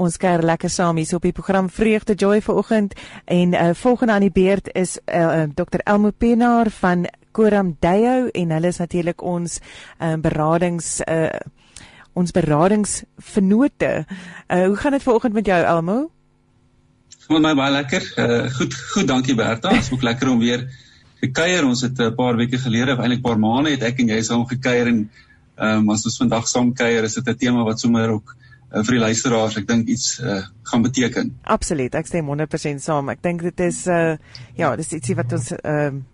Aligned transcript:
Ons 0.00 0.16
kuier 0.16 0.40
lekker 0.40 0.70
saam 0.72 0.96
hier 0.96 1.16
op 1.16 1.24
die 1.26 1.34
program 1.36 1.68
Vreugde 1.68 2.14
Joy 2.14 2.40
vanoggend 2.40 2.94
en 3.24 3.52
uh, 3.52 3.70
volgende 3.76 4.12
aan 4.12 4.24
die 4.24 4.32
beurt 4.32 4.70
is 4.72 4.96
uh, 5.04 5.20
uh, 5.20 5.42
Dr 5.54 5.84
Elmo 5.84 6.10
Pinaar 6.10 6.70
van 6.70 7.06
Koram 7.32 7.76
Dayo 7.80 8.30
en 8.32 8.54
hulle 8.56 8.70
is 8.72 8.80
natuurlik 8.80 9.22
ons 9.22 9.58
uh, 10.00 10.14
beradings 10.16 11.00
uh, 11.04 11.28
ons 12.12 12.32
beradingsvennote. 12.32 13.92
Uh, 14.48 14.64
hoe 14.66 14.76
gaan 14.76 14.96
dit 14.96 15.02
vanoggend 15.02 15.34
met 15.34 15.46
jou 15.46 15.60
Elmo? 15.64 15.98
Gaan 17.26 17.44
my 17.44 17.54
baie 17.56 17.72
lekker. 17.72 18.08
Uh, 18.16 18.48
goed 18.56 18.74
goed 18.94 19.08
dankie 19.08 19.36
Bertha. 19.36 19.72
Dit 19.72 19.86
is 19.86 19.92
ook 19.92 20.02
lekker 20.02 20.28
om 20.28 20.40
weer 20.40 20.66
te 21.20 21.28
kuier. 21.30 21.64
Ons 21.64 21.84
het 21.84 22.00
'n 22.00 22.14
paar 22.14 22.36
weke 22.36 22.58
gelede, 22.58 22.96
eintlik 22.96 23.20
'n 23.20 23.28
paar 23.28 23.38
maande 23.38 23.70
het 23.70 23.82
ek 23.82 24.00
en 24.00 24.08
jy 24.08 24.22
saam 24.22 24.46
gekuier 24.46 24.86
en 24.86 25.10
um, 25.56 25.90
as 25.90 26.04
ons 26.04 26.16
vandag 26.16 26.48
saam 26.48 26.72
kuier 26.72 27.04
is 27.04 27.14
dit 27.14 27.28
'n 27.28 27.36
tema 27.36 27.64
wat 27.64 27.80
sommer 27.80 28.10
ook 28.10 28.36
uh, 28.72 28.82
vir 28.82 28.96
die 28.96 29.02
luisteraars 29.02 29.58
ek 29.60 29.68
dink 29.68 29.90
iets 29.92 30.18
uh, 30.20 30.40
gaan 30.70 30.82
beteken. 30.82 31.34
Absoluut, 31.42 31.94
ek 31.94 32.08
stem 32.10 32.30
100% 32.32 32.82
saam. 32.84 33.12
Ek 33.12 33.22
dink 33.22 33.44
dit 33.50 33.60
is 33.68 33.84
uh 33.86 34.16
ja, 34.58 34.74
dis 34.76 34.92
ietsie 34.96 35.18
wat 35.18 35.32
ons 35.32 35.52
ehm 35.60 36.02
uh, 36.02 36.08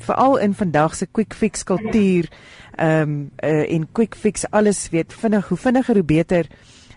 veral 0.00 0.38
in 0.40 0.54
vandag 0.56 0.94
se 0.96 1.06
quick 1.06 1.34
fix 1.34 1.64
kultuur 1.68 2.30
ehm 2.76 3.02
um, 3.02 3.30
uh, 3.44 3.72
en 3.74 3.88
quick 3.92 4.14
fix 4.16 4.46
alles 4.50 4.88
weet 4.88 5.12
vinnig 5.12 5.48
hoe 5.48 5.58
vinniger 5.58 5.94
hoe 6.00 6.04
beter 6.04 6.48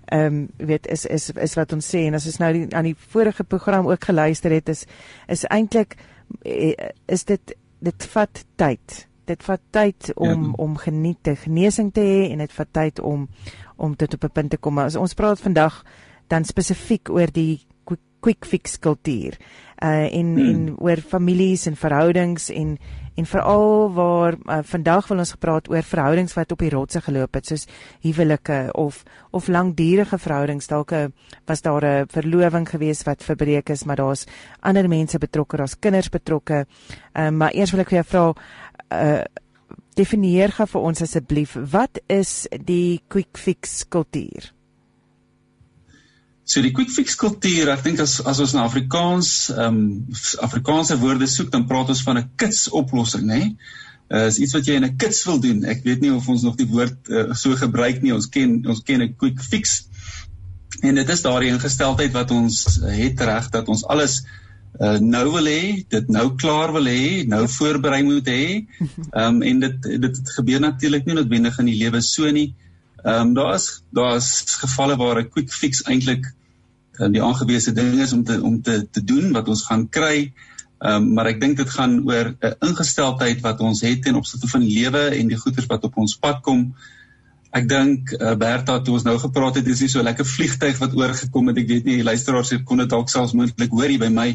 ehm 0.05 0.25
um, 0.25 0.47
weet 0.57 0.87
is 0.87 1.05
is 1.05 1.29
is 1.29 1.53
wat 1.59 1.73
ons 1.73 1.89
sê 1.95 2.05
en 2.07 2.13
as 2.13 2.25
ons 2.25 2.39
nou 2.39 2.53
die, 2.53 2.75
aan 2.75 2.87
die 2.87 2.95
vorige 2.95 3.43
program 3.43 3.87
ook 3.87 4.03
geluister 4.03 4.51
het 4.51 4.69
is 4.69 4.85
is 5.27 5.43
eintlik 5.43 5.97
is 7.05 7.23
dit 7.23 7.55
dit 7.79 8.07
vat 8.13 8.45
tyd 8.55 9.07
dit 9.25 9.43
vat 9.43 9.61
tyd 9.69 10.11
om 10.15 10.43
ja. 10.43 10.51
om 10.55 10.77
geniet 10.77 11.17
te 11.21 11.35
genesing 11.35 11.91
te 11.93 12.01
hê 12.01 12.31
en 12.31 12.37
dit 12.37 12.53
vat 12.59 12.71
tyd 12.71 12.99
om 12.99 13.27
om 13.77 13.95
dit 13.95 14.13
op 14.13 14.23
'n 14.23 14.31
punt 14.33 14.49
te 14.49 14.57
kom. 14.57 14.79
As 14.79 14.95
ons 14.95 15.13
praat 15.13 15.39
vandag 15.39 15.83
dan 16.27 16.43
spesifiek 16.43 17.09
oor 17.09 17.31
die 17.31 17.65
quick, 17.85 17.99
quick 18.19 18.45
fix 18.45 18.79
kultuur. 18.79 19.37
Uh 19.83 20.09
en 20.13 20.35
hmm. 20.35 20.49
en 20.49 20.75
oor 20.79 20.97
families 20.97 21.65
en 21.65 21.75
verhoudings 21.75 22.49
en 22.49 22.77
en 23.17 23.25
veral 23.25 23.93
waar 23.93 24.35
uh, 24.45 24.59
vandag 24.61 25.07
wil 25.07 25.17
ons 25.17 25.31
gepraat 25.31 25.69
oor 25.69 25.83
verhoudings 25.83 26.33
wat 26.37 26.51
op 26.51 26.59
die 26.61 26.69
rotse 26.69 27.01
geloop 27.01 27.33
het 27.33 27.45
soos 27.45 27.65
huwelike 28.05 28.57
of 28.73 29.03
of 29.31 29.47
langdurige 29.47 30.17
verhoudings 30.17 30.67
dalk 30.67 30.93
was 31.45 31.61
daar 31.61 31.85
'n 31.85 32.07
verloving 32.07 32.69
gewees 32.69 33.03
wat 33.03 33.23
verbreek 33.23 33.69
is 33.69 33.83
maar 33.85 33.95
daar's 33.95 34.25
ander 34.59 34.89
mense 34.89 35.17
betrokke 35.17 35.57
daar's 35.57 35.79
kinders 35.79 36.09
betrokke 36.09 36.65
uh, 37.13 37.29
maar 37.29 37.53
eers 37.53 37.71
wil 37.71 37.81
ek 37.81 37.89
vir 37.89 38.03
jou 38.03 38.05
vra 38.05 38.33
uh 38.91 39.23
definieer 39.97 40.53
gou 40.53 40.67
vir 40.73 40.85
ons 40.91 41.01
asseblief 41.01 41.55
wat 41.71 41.99
is 42.09 42.47
die 42.65 43.01
quick 43.09 43.37
fix 43.37 43.83
kultuur? 43.89 44.51
So 46.47 46.61
die 46.63 46.71
quick 46.71 46.91
fix 46.93 47.17
kultuur, 47.19 47.73
ek 47.73 47.83
dink 47.83 47.99
as 47.99 48.21
as 48.23 48.39
ons 48.39 48.53
na 48.55 48.63
Afrikaans 48.69 49.49
ehm 49.51 49.81
um, 49.81 49.81
Afrikaanse 50.45 50.95
woorde 51.01 51.27
soek, 51.27 51.51
dan 51.51 51.67
praat 51.67 51.91
ons 51.91 52.03
van 52.07 52.21
'n 52.21 52.29
kits 52.39 52.69
oplossing, 52.69 53.25
né? 53.27 53.39
Nee? 53.39 53.75
Uh, 54.07 54.27
is 54.31 54.37
iets 54.39 54.53
wat 54.55 54.67
jy 54.69 54.77
in 54.79 54.85
'n 54.87 54.95
kits 54.95 55.25
wil 55.27 55.41
doen. 55.43 55.65
Ek 55.67 55.83
weet 55.83 55.99
nie 55.99 56.13
of 56.15 56.27
ons 56.31 56.45
nog 56.47 56.55
die 56.55 56.69
woord 56.71 57.09
uh, 57.11 57.33
so 57.35 57.55
gebruik 57.59 58.01
nie. 58.01 58.13
Ons 58.15 58.29
ken 58.31 58.63
ons 58.65 58.79
ken 58.79 59.03
'n 59.03 59.15
quick 59.19 59.41
fix. 59.43 59.89
En 60.81 60.95
dit 60.95 61.09
is 61.09 61.21
daardie 61.21 61.51
ingesteldheid 61.51 62.13
wat 62.13 62.31
ons 62.31 62.79
het 62.85 63.19
reg 63.19 63.49
dat 63.49 63.67
ons 63.67 63.83
alles 63.85 64.21
uh, 64.79 64.97
nou 64.99 65.25
wil 65.33 65.49
hê, 65.49 65.61
dit 65.89 66.09
nou 66.13 66.27
klaar 66.35 66.71
wil 66.75 66.89
hê, 66.89 67.25
nou 67.27 67.43
voorberei 67.57 68.01
moet 68.03 68.27
hê. 68.29 68.43
Ehm 69.11 69.41
um, 69.41 69.41
en 69.41 69.59
dit 69.65 69.91
dit 70.05 70.33
gebeur 70.37 70.59
natuurlik 70.63 71.05
nie 71.05 71.17
noodwendig 71.17 71.59
in 71.59 71.71
die 71.71 71.77
lewe 71.83 72.01
so 72.01 72.31
nie. 72.31 72.49
Ehm 73.03 73.29
um, 73.29 73.33
daar's 73.37 73.69
daar's 73.93 74.57
gevalle 74.63 74.97
waar 74.97 75.21
'n 75.21 75.29
quick 75.29 75.53
fix 75.53 75.83
eintlik 75.85 76.25
uh, 76.99 77.09
die 77.11 77.23
aangewese 77.23 77.73
ding 77.73 77.99
is 78.01 78.13
om 78.13 78.23
te 78.23 78.41
om 78.41 78.61
te 78.61 78.87
te 78.91 79.03
doen 79.03 79.31
wat 79.31 79.47
ons 79.47 79.65
gaan 79.65 79.89
kry. 79.89 80.31
Ehm 80.79 80.95
um, 80.95 81.13
maar 81.13 81.31
ek 81.33 81.41
dink 81.41 81.57
dit 81.57 81.69
gaan 81.69 81.99
oor 82.05 82.35
'n 82.39 82.55
ingesteldheid 82.69 83.41
wat 83.41 83.59
ons 83.59 83.81
het 83.81 84.01
ten 84.01 84.15
opsigte 84.15 84.47
van 84.47 84.61
die 84.61 84.73
lewe 84.81 85.09
en 85.19 85.27
die 85.27 85.41
goeders 85.43 85.65
wat 85.65 85.83
op 85.83 85.97
ons 85.97 86.17
pad 86.17 86.41
kom. 86.41 86.73
Ek 87.55 87.67
dink 87.69 88.11
uh, 88.17 88.35
Bertha 88.35 88.79
toe 88.83 88.93
ons 88.93 89.05
nou 89.07 89.17
gepraat 89.17 89.55
het, 89.55 89.67
is 89.67 89.81
nie 89.81 89.89
so 89.89 90.03
lekker 90.03 90.25
vliegtyg 90.25 90.79
wat 90.79 90.95
oorgekom 90.95 91.47
het. 91.47 91.57
Ek 91.57 91.67
weet 91.67 91.85
nie 91.85 91.95
die 92.01 92.07
luisteraars 92.07 92.51
het 92.51 92.65
kon 92.67 92.77
dit 92.77 92.89
dalk 92.89 93.09
selfs 93.09 93.33
moontlik 93.33 93.71
hoor 93.71 93.87
hier 93.87 93.99
by 93.99 94.09
my. 94.09 94.29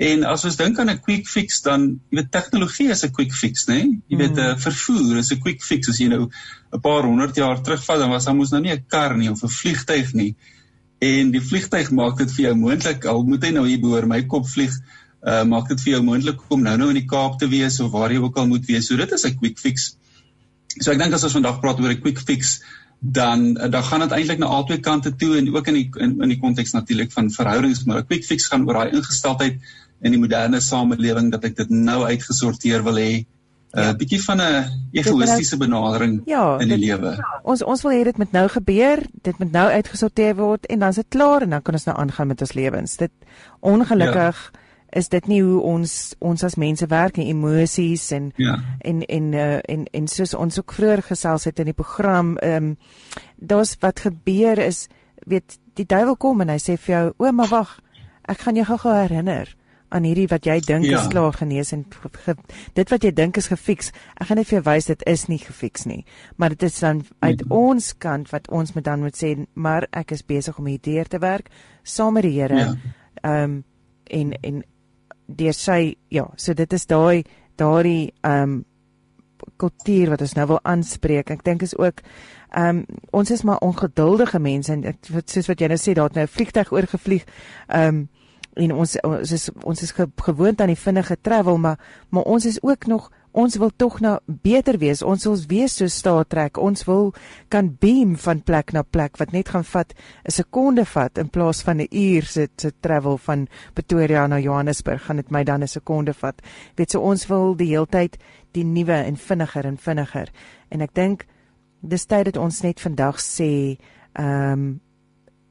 En 0.00 0.22
as 0.24 0.44
ons 0.46 0.56
dink 0.56 0.78
aan 0.78 0.90
'n 0.90 1.00
quick 1.02 1.26
fix 1.28 1.60
dan, 1.62 2.00
jy 2.10 2.20
weet 2.20 2.30
tegnologie 2.30 2.90
is 2.90 3.04
'n 3.04 3.10
quick 3.10 3.34
fix, 3.34 3.66
né? 3.66 3.74
Nee? 3.74 3.98
Jy 4.08 4.16
weet 4.18 4.36
'n 4.36 4.54
mm. 4.54 4.60
vervoer 4.60 5.16
is 5.18 5.32
'n 5.32 5.40
quick 5.40 5.62
fix 5.62 5.88
as 5.88 5.98
jy 5.98 6.08
nou 6.08 6.30
'n 6.72 6.80
paar 6.80 7.02
honderd 7.02 7.36
jaar 7.36 7.60
terugvat 7.62 7.98
dan 7.98 8.10
was 8.10 8.24
daar 8.24 8.36
mos 8.36 8.50
nou 8.50 8.62
nie 8.62 8.72
'n 8.72 8.84
kar 8.86 9.16
nie 9.16 9.30
of 9.30 9.42
'n 9.42 9.48
vliegtyg 9.48 10.14
nie. 10.14 10.36
En 11.00 11.30
die 11.30 11.40
vliegtyg 11.40 11.90
maak 11.90 12.18
dit 12.18 12.30
vir 12.32 12.44
jou 12.44 12.54
moontlik 12.54 13.04
al 13.04 13.22
moet 13.24 13.42
hy 13.42 13.50
nou 13.50 13.66
hier 13.66 13.80
behoor 13.80 14.06
my 14.06 14.22
kop 14.22 14.46
vlieg, 14.48 14.72
uh 15.26 15.44
maak 15.44 15.68
dit 15.68 15.80
vir 15.80 15.92
jou 15.92 16.02
moontlik 16.02 16.38
om 16.48 16.62
nou 16.62 16.76
nou 16.76 16.88
in 16.88 17.00
die 17.00 17.08
Kaap 17.08 17.38
te 17.38 17.48
wees 17.48 17.80
of 17.80 17.90
waar 17.90 18.12
jy 18.12 18.18
ook 18.18 18.36
al 18.36 18.46
moet 18.46 18.66
wees. 18.66 18.86
So 18.86 18.96
dit 18.96 19.12
is 19.12 19.24
'n 19.24 19.36
quick 19.36 19.58
fix. 19.58 19.96
So 20.78 20.92
ek 20.92 20.98
dink 20.98 21.14
as 21.14 21.24
ons 21.26 21.34
vandag 21.38 21.60
praat 21.60 21.80
oor 21.80 21.90
'n 21.90 22.00
quick 22.00 22.18
fix 22.18 22.60
dan 23.00 23.54
dan 23.54 23.82
gaan 23.82 24.00
dit 24.00 24.12
eintlik 24.12 24.38
na 24.38 24.46
albei 24.46 24.78
kante 24.80 25.16
toe 25.16 25.36
en 25.38 25.54
ook 25.54 25.66
in 25.66 25.74
die 25.74 25.90
in, 25.98 26.20
in 26.22 26.28
die 26.28 26.38
konteks 26.38 26.72
natuurlik 26.72 27.12
van 27.12 27.30
verhoudings 27.30 27.84
maar 27.84 27.98
'n 28.00 28.06
quick 28.06 28.24
fix 28.24 28.46
gaan 28.46 28.66
oor 28.68 28.74
daai 28.74 28.92
ingesteldheid 28.92 29.56
in 30.00 30.12
die 30.12 30.20
moderne 30.20 30.60
samelewing 30.60 31.30
dat 31.32 31.44
ek 31.44 31.56
dit 31.56 31.70
nou 31.70 32.04
uitgesorteer 32.04 32.84
wil 32.84 32.96
hê 33.00 33.24
'n 33.70 33.78
uh, 33.78 33.84
ja. 33.84 33.94
bietjie 33.96 34.22
van 34.22 34.40
'n 34.40 34.64
egoïstiese 34.92 35.56
benadering 35.56 36.22
ja, 36.26 36.58
in 36.58 36.68
die 36.68 36.78
lewe. 36.78 37.16
Ons 37.42 37.62
ons 37.62 37.82
wil 37.82 37.92
hê 37.92 38.02
dit 38.04 38.16
moet 38.18 38.32
nou 38.32 38.48
gebeur, 38.48 39.02
dit 39.22 39.38
moet 39.38 39.52
nou 39.52 39.68
uitgesorteer 39.70 40.34
word 40.36 40.66
en 40.66 40.78
dan 40.78 40.88
is 40.88 40.94
dit 40.94 41.08
klaar 41.08 41.42
en 41.42 41.50
dan 41.50 41.62
kan 41.62 41.74
ons 41.74 41.84
nou 41.84 41.96
aangaan 41.96 42.26
met 42.26 42.40
ons 42.40 42.52
lewens. 42.52 42.96
Dit 42.96 43.12
ongelukkig 43.60 44.50
ja. 44.52 44.58
Is 44.92 45.08
dit 45.08 45.26
nie 45.26 45.42
hoe 45.42 45.60
ons 45.62 46.14
ons 46.18 46.44
as 46.44 46.56
mense 46.58 46.86
werk 46.90 47.18
en 47.18 47.26
emosies 47.26 48.10
en, 48.16 48.32
ja. 48.36 48.56
en 48.78 49.02
en 49.06 49.32
uh, 49.32 49.58
en 49.62 49.84
en 49.92 50.08
soos 50.08 50.34
ons 50.34 50.58
ook 50.58 50.72
vroeër 50.72 51.02
gesels 51.02 51.44
het 51.44 51.58
in 51.58 51.70
die 51.70 51.76
program, 51.76 52.36
ehm 52.38 52.72
um, 52.72 52.76
daar's 53.36 53.76
wat 53.80 54.00
gebeur 54.00 54.58
is 54.58 54.88
weet 55.26 55.58
die 55.74 55.86
duiwel 55.86 56.16
kom 56.16 56.40
en 56.40 56.48
hy 56.48 56.58
sê 56.58 56.76
vir 56.76 56.94
jou, 56.94 57.12
"O, 57.18 57.32
maar 57.32 57.48
wag, 57.48 57.80
ek 58.28 58.38
gaan 58.38 58.56
jou 58.56 58.66
gou-gou 58.66 58.94
herinner." 58.94 59.56
aan 59.90 60.06
hierdie 60.06 60.28
wat 60.30 60.46
jy 60.46 60.60
dink 60.60 60.84
ja. 60.86 61.00
is 61.00 61.08
klaar 61.10 61.34
genees 61.34 61.72
en 61.72 61.84
ge, 62.24 62.34
dit 62.74 62.90
wat 62.92 63.02
jy 63.02 63.10
dink 63.10 63.36
is 63.36 63.50
gefiks. 63.50 63.90
Ek 64.20 64.28
gaan 64.28 64.38
net 64.38 64.46
vir 64.46 64.60
jou 64.60 64.64
wys 64.68 64.86
dit 64.86 65.02
is 65.10 65.26
nie 65.26 65.40
gefiks 65.42 65.86
nie. 65.90 66.04
Maar 66.36 66.54
dit 66.54 66.62
is 66.62 66.78
dan 66.78 67.02
uit 67.20 67.42
nee. 67.42 67.50
ons 67.50 67.90
kant 67.98 68.30
wat 68.30 68.46
ons 68.54 68.72
moet 68.76 68.86
dan 68.86 69.00
moet 69.00 69.18
sê, 69.18 69.34
maar 69.54 69.88
ek 69.90 70.14
is 70.14 70.22
besig 70.22 70.58
om 70.58 70.70
hier 70.70 70.78
deur 70.82 71.10
te 71.10 71.18
werk 71.18 71.50
saam 71.82 72.14
met 72.14 72.28
die 72.28 72.36
Here. 72.38 72.56
Ja. 72.56 72.76
Ehm 73.22 73.32
ja. 73.32 73.42
um, 73.42 73.64
en 74.10 74.32
en 74.42 74.62
deur 75.36 75.54
sy 75.54 75.94
ja, 76.08 76.26
so 76.36 76.54
dit 76.54 76.72
is 76.72 76.86
daai 76.86 77.24
daardie 77.56 78.12
ehm 78.22 78.42
um, 78.42 78.58
kultuur 79.56 80.10
wat 80.12 80.20
ons 80.20 80.34
nou 80.36 80.46
wil 80.46 80.58
aanspreek. 80.68 81.30
Ek 81.32 81.44
dink 81.44 81.62
is 81.62 81.76
ook 81.78 82.02
ehm 82.50 82.82
um, 82.82 83.00
ons 83.16 83.30
is 83.30 83.42
maar 83.42 83.62
ongeduldige 83.64 84.38
mense 84.38 84.72
en 84.72 84.84
ek, 84.84 85.10
soos 85.26 85.48
wat 85.48 85.60
jy 85.60 85.68
nou 85.68 85.78
sê 85.80 85.94
daar 85.94 86.10
het 86.10 86.18
nou 86.18 86.24
'n 86.24 86.34
vliegtuig 86.36 86.72
oorgevlieg. 86.72 87.24
Ehm 87.68 87.88
um, 87.88 88.08
en 88.54 88.72
ons 88.74 88.96
ons 89.06 89.32
is 89.32 89.48
ons 89.62 89.82
is 89.82 89.92
gewoond 90.16 90.60
aan 90.60 90.72
die 90.72 90.84
vinnige 90.84 91.16
travel 91.20 91.58
maar 91.58 91.78
maar 92.10 92.22
ons 92.22 92.46
is 92.46 92.62
ook 92.62 92.86
nog 92.86 93.10
ons 93.32 93.56
wil 93.56 93.70
tog 93.76 94.00
nou 94.00 94.16
beter 94.26 94.78
wees. 94.78 95.02
Ons 95.02 95.24
wil 95.28 95.36
wees 95.48 95.76
so 95.78 95.88
Star 95.88 96.24
Trek. 96.26 96.58
Ons 96.58 96.84
wil 96.88 97.12
kan 97.52 97.70
beam 97.80 98.16
van 98.18 98.42
plek 98.42 98.72
na 98.72 98.82
plek 98.82 99.18
wat 99.20 99.32
net 99.32 99.48
gaan 99.48 99.64
vat 99.64 99.94
'n 100.24 100.30
sekonde 100.30 100.84
vat 100.84 101.18
in 101.18 101.28
plaas 101.28 101.62
van 101.62 101.80
'n 101.80 101.88
uur 101.90 102.22
se 102.22 102.48
se 102.56 102.72
travel 102.80 103.18
van 103.18 103.48
Pretoria 103.74 104.26
na 104.26 104.38
Johannesburg 104.38 105.04
gaan 105.04 105.16
dit 105.16 105.30
my 105.30 105.44
dan 105.44 105.62
'n 105.62 105.68
sekonde 105.68 106.12
vat. 106.12 106.42
Weet 106.76 106.90
so 106.90 107.00
ons 107.00 107.26
wil 107.26 107.56
die 107.56 107.68
heeltyd 107.68 108.16
die 108.52 108.64
nuwe 108.64 109.04
en 109.04 109.16
vinniger 109.16 109.64
en 109.64 109.76
vinniger. 109.76 110.28
En 110.68 110.80
ek 110.80 110.94
dink 110.94 111.26
dis 111.80 112.06
tyd 112.06 112.24
dat 112.24 112.36
ons 112.36 112.62
net 112.62 112.80
vandag 112.80 113.20
sê 113.20 113.78
ehm 114.12 114.52
um, 114.52 114.80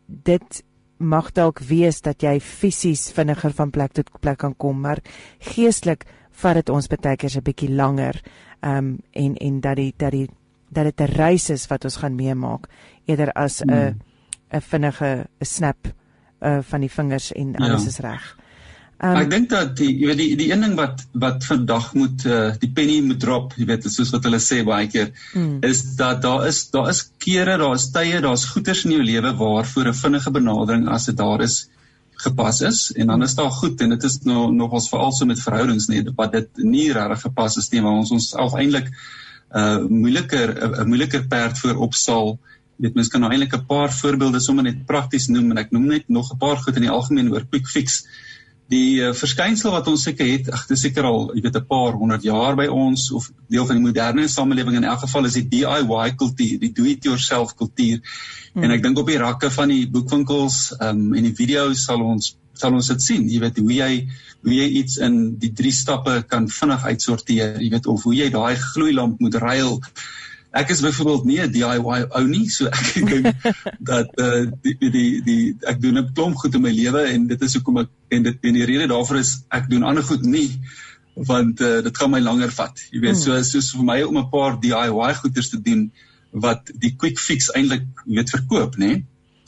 dit 0.07 0.63
mag 0.99 1.31
dalk 1.31 1.59
wees 1.63 2.01
dat 2.01 2.21
jy 2.21 2.39
fisies 2.43 3.07
vinniger 3.15 3.53
van 3.55 3.71
plek 3.71 3.93
tot 3.95 4.09
plek 4.19 4.37
kan 4.37 4.55
kom, 4.57 4.81
maar 4.83 4.99
geestelik 5.39 6.05
vat 6.41 6.59
dit 6.59 6.69
ons 6.69 6.87
baie 6.87 7.15
keer 7.17 7.37
'n 7.37 7.43
bietjie 7.43 7.71
langer. 7.75 8.21
Um, 8.61 8.99
en 9.11 9.35
en 9.37 9.61
dat 9.61 9.75
die 9.75 9.93
dat 9.97 10.11
die 10.11 10.27
dat 10.69 10.83
dit 10.83 11.01
'n 11.01 11.13
reis 11.15 11.49
is 11.49 11.67
wat 11.67 11.83
ons 11.83 11.97
gaan 11.97 12.15
meemaak 12.15 12.67
eerder 13.05 13.31
as 13.33 13.61
'n 13.61 13.69
hmm. 13.69 13.99
'n 14.51 14.61
vinnige 14.61 15.27
'n 15.39 15.45
snap 15.45 15.87
uh 16.41 16.59
van 16.61 16.81
die 16.81 16.91
vingers 16.91 17.31
en 17.31 17.55
alles 17.55 17.83
ja. 17.83 17.87
is 17.87 17.99
reg. 17.99 18.35
Um, 18.99 19.15
ek 19.15 19.29
dink 19.31 19.49
dat 19.49 19.77
die 19.79 19.93
jy 19.95 20.07
weet 20.09 20.17
die 20.19 20.35
die 20.35 20.49
een 20.51 20.63
ding 20.65 20.73
wat 20.75 21.05
wat 21.23 21.45
vandag 21.47 21.93
moet 21.95 22.25
uh, 22.27 22.51
die 22.59 22.71
penny 22.75 22.97
moet 23.01 23.19
drop, 23.23 23.53
jy 23.55 23.65
weet 23.69 23.85
soos 23.87 24.11
wat 24.11 24.25
hulle 24.27 24.41
sê 24.43 24.59
baie 24.67 24.89
keer, 24.91 25.13
mm. 25.33 25.61
is 25.63 25.95
dat 25.95 26.19
daar 26.25 26.47
is 26.49 26.65
daar 26.73 26.89
is 26.91 27.05
kere, 27.17 27.55
daar 27.61 27.77
is 27.79 27.91
tye, 27.95 28.19
daar's 28.19 28.43
goeters 28.51 28.83
in 28.83 28.97
jou 28.97 29.03
lewe 29.03 29.31
waarvoor 29.39 29.87
'n 29.87 30.01
vinnige 30.01 30.31
benadering 30.31 30.89
as 30.89 31.05
dit 31.05 31.17
daar 31.17 31.41
is 31.47 31.69
gepas 32.19 32.61
is 32.61 32.91
en 32.95 33.07
dan 33.07 33.23
is 33.23 33.35
daar 33.35 33.51
goed 33.51 33.81
en 33.81 33.89
dit 33.95 34.03
is 34.03 34.19
nou 34.27 34.51
nogals 34.51 34.89
veral 34.91 35.11
so 35.15 35.25
met 35.25 35.39
verhoudings 35.39 35.87
nie 35.87 36.03
wat 36.15 36.31
dit 36.35 36.63
nie 36.63 36.91
regtig 36.93 37.21
gepas 37.27 37.57
is 37.57 37.71
nie 37.71 37.81
waar 37.81 37.99
ons 38.01 38.11
ons 38.11 38.29
self 38.35 38.53
eintlik 38.59 38.89
'n 38.89 39.59
uh, 39.59 39.87
moeiliker 39.89 40.55
'n 40.83 40.87
moeiliker 40.87 41.27
perd 41.27 41.59
voor 41.59 41.75
opstal 41.87 42.37
Jy 42.79 42.87
weet 42.87 42.95
mens 42.95 43.09
kan 43.11 43.19
nou 43.19 43.29
eintlik 43.31 43.53
'n 43.57 43.65
paar 43.67 43.91
voorbeelde 43.91 44.39
sommer 44.39 44.63
net 44.63 44.85
prakties 44.87 45.27
noem 45.27 45.51
en 45.51 45.57
ek 45.57 45.71
noem 45.75 45.85
net 45.85 46.05
nog 46.07 46.31
'n 46.31 46.37
paar 46.37 46.57
goed 46.57 46.75
in 46.75 46.85
die 46.87 46.91
algemeen 46.97 47.31
oor 47.31 47.43
quick 47.49 47.67
fix. 47.67 48.05
Die 48.69 49.01
uh, 49.01 49.13
verskynsel 49.17 49.73
wat 49.73 49.87
ons 49.89 50.03
seker 50.05 50.27
het, 50.29 50.49
ag 50.53 50.67
dis 50.69 50.83
seker 50.85 51.07
al, 51.09 51.31
jy 51.33 51.41
weet 51.41 51.57
'n 51.57 51.69
paar 51.69 51.95
honderd 51.97 52.23
jaar 52.23 52.55
by 52.55 52.67
ons 52.69 53.07
of 53.17 53.31
deel 53.49 53.65
van 53.65 53.79
die 53.79 53.85
moderne 53.85 54.27
samelewing 54.29 54.77
in 54.77 54.85
elk 54.85 55.01
geval 55.05 55.25
is 55.25 55.37
die 55.39 55.47
DIY 55.55 56.11
kultuur, 56.15 56.59
die 56.61 56.73
do 56.73 56.85
it 56.85 57.03
yourself 57.03 57.55
kultuur. 57.55 57.97
Hmm. 58.53 58.63
En 58.63 58.71
ek 58.71 58.83
dink 58.83 59.01
op 59.01 59.09
die 59.09 59.17
rakke 59.17 59.49
van 59.49 59.73
die 59.73 59.87
boekwinkels 59.89 60.75
um, 60.79 61.13
en 61.13 61.23
die 61.23 61.33
video's 61.33 61.85
sal 61.89 62.01
ons 62.05 62.35
sal 62.59 62.75
ons 62.75 62.91
dit 62.91 63.01
sien. 63.01 63.27
Jy 63.29 63.39
weet 63.39 63.57
hoe 63.57 63.73
jy 63.73 63.91
hoe 64.43 64.53
jy 64.53 64.67
iets 64.81 64.97
in 65.03 65.35
die 65.39 65.51
drie 65.51 65.73
stappe 65.75 66.21
kan 66.27 66.47
vinnig 66.47 66.85
uitsorteer, 66.85 67.57
jy 67.59 67.69
weet 67.73 67.87
of 67.91 68.03
hoe 68.03 68.15
jy 68.15 68.29
daai 68.31 68.55
gloeilamp 68.55 69.19
moet 69.19 69.35
ruil 69.35 69.79
Ek 70.51 70.69
is 70.73 70.81
byvoorbeeld 70.81 71.25
nie 71.29 71.39
'n 71.41 71.51
DIY 71.53 71.99
ou 72.09 72.23
nie, 72.27 72.49
so 72.49 72.65
ek 72.65 72.93
dink 73.11 73.27
dat 73.79 74.09
uh 74.17 74.45
die 74.65 74.77
die 74.79 75.21
die 75.21 75.41
ek 75.61 75.81
doen 75.81 75.99
'n 76.01 76.13
klomp 76.13 76.37
goed 76.41 76.55
in 76.55 76.65
my 76.65 76.71
lewe 76.73 77.03
en 77.13 77.27
dit 77.27 77.41
is 77.41 77.53
hoekom 77.53 77.77
ek 77.83 77.89
en 78.09 78.23
dit 78.23 78.47
en 78.51 78.57
die 78.57 78.65
rede 78.65 78.87
daarvoor 78.89 79.19
is 79.19 79.33
ek 79.49 79.69
doen 79.69 79.83
ander 79.83 80.03
goed 80.03 80.25
nie 80.25 80.49
want 81.29 81.61
uh 81.61 81.81
dit 81.85 81.97
gaan 81.97 82.11
my 82.11 82.19
langer 82.19 82.51
vat. 82.51 82.81
Jy 82.91 82.99
weet, 83.03 83.17
so 83.17 83.35
hmm. 83.35 83.43
soos 83.43 83.71
vir 83.75 83.85
my 83.85 84.01
om 84.07 84.17
'n 84.17 84.29
paar 84.29 84.59
DIY 84.59 85.13
goeders 85.21 85.49
te 85.49 85.61
doen 85.61 85.91
wat 86.31 86.71
die 86.73 86.95
quick 86.95 87.19
fix 87.19 87.49
eintlik 87.53 87.85
weet 88.05 88.29
verkoop, 88.29 88.77
nê? 88.77 89.03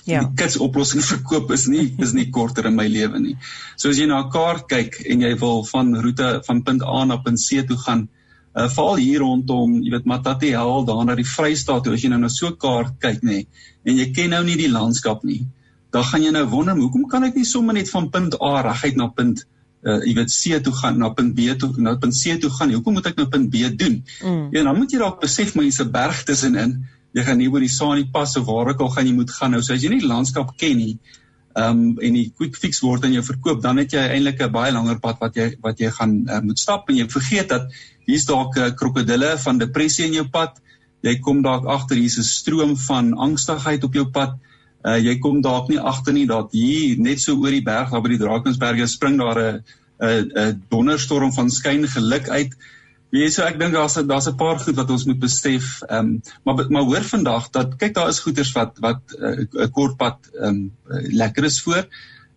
Ja. 0.06 0.24
Die 0.26 0.34
kits 0.36 0.58
oplossing 0.58 1.04
verkoop 1.14 1.52
is 1.52 1.68
nie 1.68 1.92
is 2.02 2.14
nie 2.14 2.30
korter 2.30 2.66
in 2.70 2.76
my 2.76 2.88
lewe 2.88 3.20
nie. 3.20 3.36
So 3.76 3.90
as 3.90 3.98
jy 3.98 4.08
na 4.10 4.22
'n 4.22 4.32
kaart 4.34 4.68
kyk 4.70 5.02
en 5.06 5.22
jy 5.22 5.34
wil 5.42 5.64
van 5.66 5.94
roete 5.96 6.42
van 6.46 6.64
punt 6.64 6.84
A 6.84 7.06
na 7.06 7.18
punt 7.18 7.40
C 7.40 7.66
toe 7.68 7.78
gaan, 7.78 8.10
uh, 8.56 8.68
val 8.76 8.96
hier 8.96 9.20
rondom, 9.24 9.80
jy 9.84 9.92
weet 9.92 10.06
Matati 10.06 10.52
hel 10.56 10.86
daar 10.86 11.06
na 11.06 11.16
die 11.16 11.28
Vrystaat, 11.28 11.88
as 11.88 12.04
jy 12.04 12.10
nou 12.10 12.20
na 12.20 12.30
so 12.30 12.48
'n 12.48 12.58
kaart 12.58 13.00
kyk 13.00 13.24
nê, 13.24 13.46
en 13.86 13.98
jy 13.98 14.12
ken 14.14 14.30
nou 14.30 14.44
nie 14.44 14.58
die 14.58 14.72
landskap 14.72 15.24
nie, 15.24 15.46
dan 15.92 16.04
gaan 16.04 16.24
jy 16.24 16.32
nou 16.32 16.46
wonder, 16.50 16.76
hoekom 16.76 17.08
kan 17.10 17.24
ek 17.24 17.36
nie 17.36 17.46
sommer 17.46 17.74
net 17.74 17.90
van 17.90 18.10
punt 18.10 18.36
A 18.42 18.62
reguit 18.62 18.96
na 18.96 19.08
punt 19.08 19.46
uh 19.82 19.98
jy 20.06 20.14
weet 20.14 20.30
C 20.30 20.60
toe 20.62 20.74
gaan 20.78 21.00
na 21.02 21.10
punt 21.10 21.34
B 21.36 21.54
toe 21.58 21.72
na 21.82 21.96
punt 21.98 22.14
C 22.14 22.38
toe 22.40 22.52
gaan. 22.54 22.70
Hoekom 22.70 22.94
moet 22.94 23.08
ek 23.10 23.18
nou 23.18 23.28
punt 23.28 23.50
B 23.50 23.66
doen? 23.74 24.04
Mm. 24.22 24.50
Ja, 24.54 24.64
dan 24.64 24.78
moet 24.78 24.92
jy 24.94 25.00
dalk 25.02 25.22
besef 25.24 25.56
maar 25.56 25.66
jy's 25.66 25.82
'n 25.82 25.92
berg 25.92 26.24
tussenin. 26.24 26.86
Jy 27.14 27.24
gaan 27.24 27.38
nie 27.38 27.50
oor 27.50 27.60
die 27.60 27.70
Sani 27.70 28.06
pas 28.06 28.38
of 28.38 28.46
waar 28.46 28.70
ook 28.70 28.80
al 28.80 28.90
gaan 28.90 29.08
jy 29.08 29.14
moet 29.14 29.32
gaan 29.32 29.52
nou. 29.52 29.62
So 29.62 29.74
as 29.74 29.82
jy 29.82 29.90
nie 29.90 30.00
die 30.00 30.08
landskap 30.08 30.54
ken 30.58 30.78
nie, 30.78 31.00
um, 31.56 32.00
en 32.00 32.18
die 32.18 32.32
quick 32.38 32.58
fix 32.60 32.82
word 32.84 33.06
aan 33.06 33.16
jou 33.16 33.24
verkoop, 33.26 33.62
dan 33.64 33.78
het 33.82 33.94
jy 33.94 34.02
eintlik 34.02 34.42
'n 34.42 34.52
baie 34.52 34.72
langer 34.72 35.00
pad 35.00 35.20
wat 35.20 35.36
jy 35.36 35.56
wat 35.62 35.80
jy 35.80 35.92
gaan 35.92 36.14
uh, 36.30 36.42
moet 36.42 36.60
stap 36.60 36.90
en 36.90 36.96
jy 36.96 37.08
vergeet 37.10 37.50
dat 37.50 37.72
hier's 38.08 38.26
dalk 38.26 38.58
'n 38.58 38.72
uh, 38.72 38.76
krokodille 38.76 39.38
van 39.38 39.58
depressie 39.58 40.06
in 40.06 40.14
jou 40.14 40.28
pad. 40.28 40.62
Jy 41.02 41.20
kom 41.20 41.42
dalk 41.42 41.66
agter 41.66 41.98
hier's 41.98 42.18
'n 42.18 42.24
stroom 42.24 42.78
van 42.78 43.14
angstigheid 43.14 43.84
op 43.84 43.94
jou 43.94 44.06
pad. 44.06 44.38
Uh, 44.84 44.98
jy 44.98 45.20
kom 45.20 45.42
dalk 45.42 45.70
nie 45.70 45.80
agter 45.80 46.14
nie 46.14 46.26
dat 46.26 46.52
hier 46.52 46.98
net 46.98 47.22
so 47.22 47.36
oor 47.36 47.52
die 47.52 47.64
berg 47.64 47.92
daar 47.92 48.02
by 48.02 48.10
die 48.10 48.22
Drakensberge 48.22 48.88
spring 48.88 49.18
daar 49.18 49.40
'n 49.40 49.64
'n 50.02 50.32
'n 50.36 50.64
donderstorm 50.70 51.34
van 51.34 51.50
skyn 51.50 51.88
geluk 51.88 52.30
uit. 52.30 52.56
Wie 53.12 53.28
so 53.28 53.44
ek 53.44 53.58
dink 53.60 53.74
daar's 53.76 53.98
daar's 54.08 54.30
'n 54.30 54.38
paar 54.40 54.60
goed 54.60 54.76
wat 54.76 54.90
ons 54.90 55.04
moet 55.06 55.20
besef. 55.20 55.82
Ehm 55.88 55.98
um, 56.00 56.22
maar 56.44 56.72
maar 56.72 56.88
hoor 56.88 57.04
vandag 57.04 57.50
dat 57.50 57.76
kyk 57.76 57.94
daar 57.94 58.10
is 58.10 58.24
goeders 58.24 58.52
wat 58.56 58.80
wat 58.80 59.02
uh, 59.20 59.36
'n 59.36 59.50
uh, 59.52 59.68
kort 59.72 59.98
pad 59.98 60.18
ehm 60.40 60.48
um, 60.48 60.72
lekker 61.22 61.44
is 61.44 61.62
voor. 61.62 61.88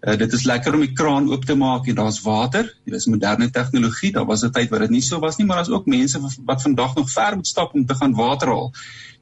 Uh, 0.04 0.16
dit 0.16 0.32
is 0.32 0.42
lekker 0.44 0.74
om 0.74 0.80
die 0.80 0.92
kraan 0.92 1.30
oop 1.30 1.44
te 1.44 1.54
maak 1.54 1.86
en 1.86 1.94
daar's 1.94 2.20
water. 2.22 2.66
Dit 2.84 2.94
is 2.94 3.06
moderne 3.06 3.50
tegnologie. 3.50 4.12
Daar 4.12 4.26
was 4.26 4.42
'n 4.42 4.50
tyd 4.50 4.68
waar 4.70 4.80
dit 4.80 4.90
nie 4.90 5.02
so 5.02 5.18
was 5.18 5.36
nie, 5.36 5.46
maar 5.46 5.56
daar's 5.56 5.70
ook 5.70 5.86
mense 5.86 6.20
wat 6.44 6.62
vandag 6.62 6.94
nog 6.94 7.10
ver 7.10 7.36
moet 7.36 7.46
stap 7.46 7.74
om 7.74 7.86
te 7.86 7.94
gaan 7.94 8.14
water 8.14 8.48
haal. 8.48 8.72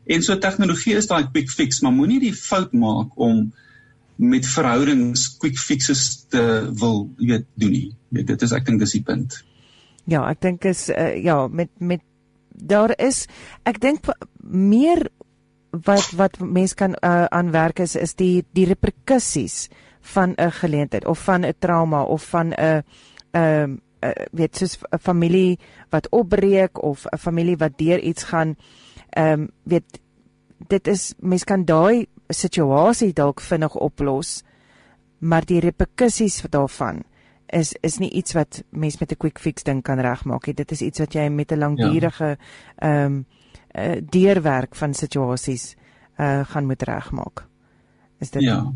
En 0.06 0.22
so 0.22 0.38
tegnologie 0.38 0.94
is 0.94 1.06
daai 1.06 1.30
quick 1.30 1.50
fix, 1.50 1.80
maar 1.80 1.92
moenie 1.92 2.20
die 2.20 2.34
fout 2.34 2.72
maak 2.72 3.12
om 3.16 3.52
met 4.16 4.46
verhoudings 4.46 5.36
quick 5.36 5.58
fixes 5.58 6.24
te 6.28 6.70
wil, 6.74 7.10
jy 7.18 7.26
weet, 7.26 7.46
doen 7.54 7.70
nie. 7.70 7.88
Dit 8.08 8.42
is 8.42 8.52
ek 8.52 8.66
dink 8.66 8.78
dis 8.80 8.96
die 8.98 9.02
punt. 9.02 9.44
Ja, 10.04 10.24
ek 10.30 10.40
dink 10.40 10.64
is 10.64 10.88
uh, 10.90 11.14
ja, 11.22 11.46
met 11.48 11.70
met 11.78 12.00
daar 12.52 12.92
is 12.98 13.26
ek 13.64 13.80
dink 13.80 14.08
meer 14.42 15.08
wat 15.72 16.10
wat 16.18 16.38
mense 16.40 16.76
kan 16.76 16.96
uh, 17.00 17.24
aanwerk 17.30 17.80
is 17.80 17.96
is 17.96 18.14
die 18.14 18.44
die 18.52 18.66
reperkusies 18.68 19.68
van 20.14 20.34
'n 20.36 20.50
geleentheid 20.50 21.06
of 21.06 21.18
van 21.18 21.44
'n 21.44 21.54
trauma 21.58 22.02
of 22.02 22.22
van 22.22 22.52
'n 22.52 22.82
ehm 23.32 23.78
uh, 24.02 24.10
weet 24.32 24.56
soos 24.56 24.78
'n 24.90 24.98
familie 24.98 25.58
wat 25.90 26.08
opbreek 26.10 26.82
of 26.82 27.06
'n 27.06 27.18
familie 27.18 27.56
wat 27.56 27.78
deur 27.78 27.98
iets 27.98 28.22
gaan 28.22 28.56
ehm 29.10 29.40
um, 29.40 29.50
weet 29.62 30.00
dit 30.68 30.86
is 30.86 31.14
mens 31.18 31.44
kan 31.44 31.64
daai 31.64 32.06
situasie 32.28 33.12
dalk 33.12 33.40
vinnig 33.40 33.74
oplos 33.74 34.42
maar 35.18 35.44
die 35.44 35.60
reperkusies 35.60 36.42
daarvan 36.50 37.02
is 37.52 37.74
is 37.80 37.98
nie 38.00 38.10
iets 38.10 38.32
wat 38.32 38.62
mens 38.70 38.98
met 39.00 39.12
'n 39.12 39.16
quick 39.16 39.38
fix 39.38 39.62
ding 39.62 39.82
kan 39.82 40.00
regmaak 40.00 40.46
nie 40.46 40.54
dit 40.54 40.72
is 40.72 40.80
iets 40.80 40.98
wat 40.98 41.12
jy 41.14 41.28
met 41.28 41.52
'n 41.52 41.58
langdurige 41.58 42.36
ehm 42.76 42.90
ja. 42.90 43.04
um, 43.04 43.26
uh, 43.74 44.00
deurwerk 44.10 44.74
van 44.76 44.94
situasies 44.94 45.74
uh, 46.18 46.44
gaan 46.44 46.66
moet 46.66 46.82
regmaak 46.82 47.46
is 48.20 48.30
dit 48.30 48.42
Ja 48.42 48.72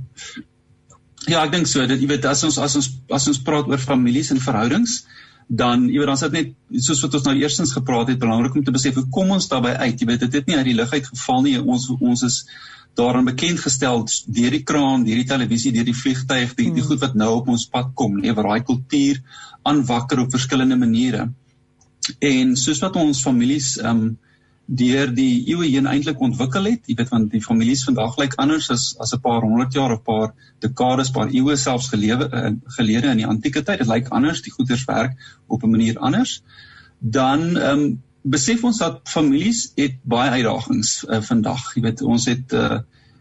Ja, 1.27 1.43
ek 1.43 1.53
dink 1.53 1.67
so. 1.67 1.83
Dit 1.87 2.01
jy 2.01 2.07
weet 2.07 2.27
as 2.29 2.45
ons 2.47 2.59
as 2.63 2.77
ons 2.79 2.89
as 3.11 3.27
ons 3.29 3.43
praat 3.43 3.67
oor 3.67 3.83
families 3.83 4.31
en 4.31 4.39
verhoudings, 4.43 5.01
dan 5.47 5.87
jy 5.87 6.01
weet 6.01 6.11
dan 6.11 6.19
is 6.19 6.25
dit 6.25 6.37
net 6.37 6.83
soos 6.83 7.03
wat 7.05 7.15
ons 7.19 7.27
nou 7.29 7.35
eerstens 7.39 7.73
gepraat 7.77 8.09
het, 8.11 8.19
belangrik 8.19 8.55
om 8.59 8.65
te 8.67 8.75
besef 8.75 8.97
hoe 8.99 9.07
kom 9.15 9.31
ons 9.37 9.47
daarbey 9.49 9.77
uit? 9.77 10.01
Jy 10.01 10.09
weet 10.09 10.25
dit 10.27 10.39
het 10.41 10.49
nie 10.51 10.57
uit 10.57 10.67
die 10.67 10.75
lug 10.75 10.93
uit 10.93 11.07
geval 11.07 11.45
nie. 11.47 11.55
Ons 11.61 11.87
ons 12.01 12.25
is 12.27 12.41
daaraan 12.97 13.29
bekend 13.29 13.61
gestel 13.61 14.07
deur 14.27 14.55
die 14.57 14.63
kraan, 14.67 15.05
deur 15.05 15.21
die 15.21 15.29
televisie, 15.29 15.73
deur 15.73 15.87
die 15.87 15.97
vliegtyg, 15.97 16.55
die, 16.57 16.71
die 16.71 16.81
hmm. 16.81 16.89
goed 16.89 17.03
wat 17.05 17.15
nou 17.15 17.33
op 17.41 17.51
ons 17.53 17.67
pad 17.71 17.93
kom, 17.95 18.17
nee, 18.23 18.33
waar 18.35 18.49
daai 18.51 18.65
kultuur 18.67 19.21
aanwakker 19.69 20.23
op 20.25 20.33
verskillende 20.33 20.79
maniere. 20.81 21.29
En 22.23 22.55
soos 22.57 22.81
wat 22.85 22.97
ons 23.03 23.23
families 23.23 23.77
ehm 23.83 24.07
um, 24.07 24.15
deur 24.67 25.13
die 25.15 25.47
eeue 25.47 25.69
heen 25.71 25.87
eintlik 25.87 26.21
ontwikkel 26.21 26.65
het. 26.67 26.89
Jy 26.91 26.97
weet 26.99 27.11
want 27.13 27.31
die 27.31 27.43
families 27.43 27.85
vandag 27.87 28.17
lyk 28.19 28.35
anders 28.43 28.71
as 28.75 28.97
as 28.99 29.15
'n 29.15 29.21
paar 29.23 29.43
honderd 29.43 29.73
jaar 29.73 29.93
of 29.93 30.03
paar 30.03 30.35
dekades, 30.61 31.11
paar 31.11 31.31
eeue 31.31 31.57
selfs 31.57 31.89
gelewe 31.89 32.29
uh, 32.33 32.51
gelede 32.79 33.11
in 33.11 33.23
die 33.23 33.27
antieke 33.27 33.63
tyd. 33.63 33.79
Dit 33.79 33.89
lyk 33.89 34.09
anders, 34.09 34.43
die 34.43 34.53
goeders 34.53 34.85
werk 34.85 35.15
op 35.47 35.63
'n 35.63 35.71
manier 35.71 35.99
anders. 35.99 36.43
Dan 36.99 37.57
ehm 37.57 37.79
um, 37.79 38.03
besef 38.23 38.65
ons 38.65 38.79
dat 38.79 39.01
families 39.05 39.73
het 39.77 40.03
baie 40.03 40.31
uitdagings 40.31 41.05
uh, 41.05 41.21
vandag. 41.23 41.75
Jy 41.75 41.83
weet 41.83 42.03
ons 42.03 42.27
het 42.27 42.53
uh, 42.53 42.81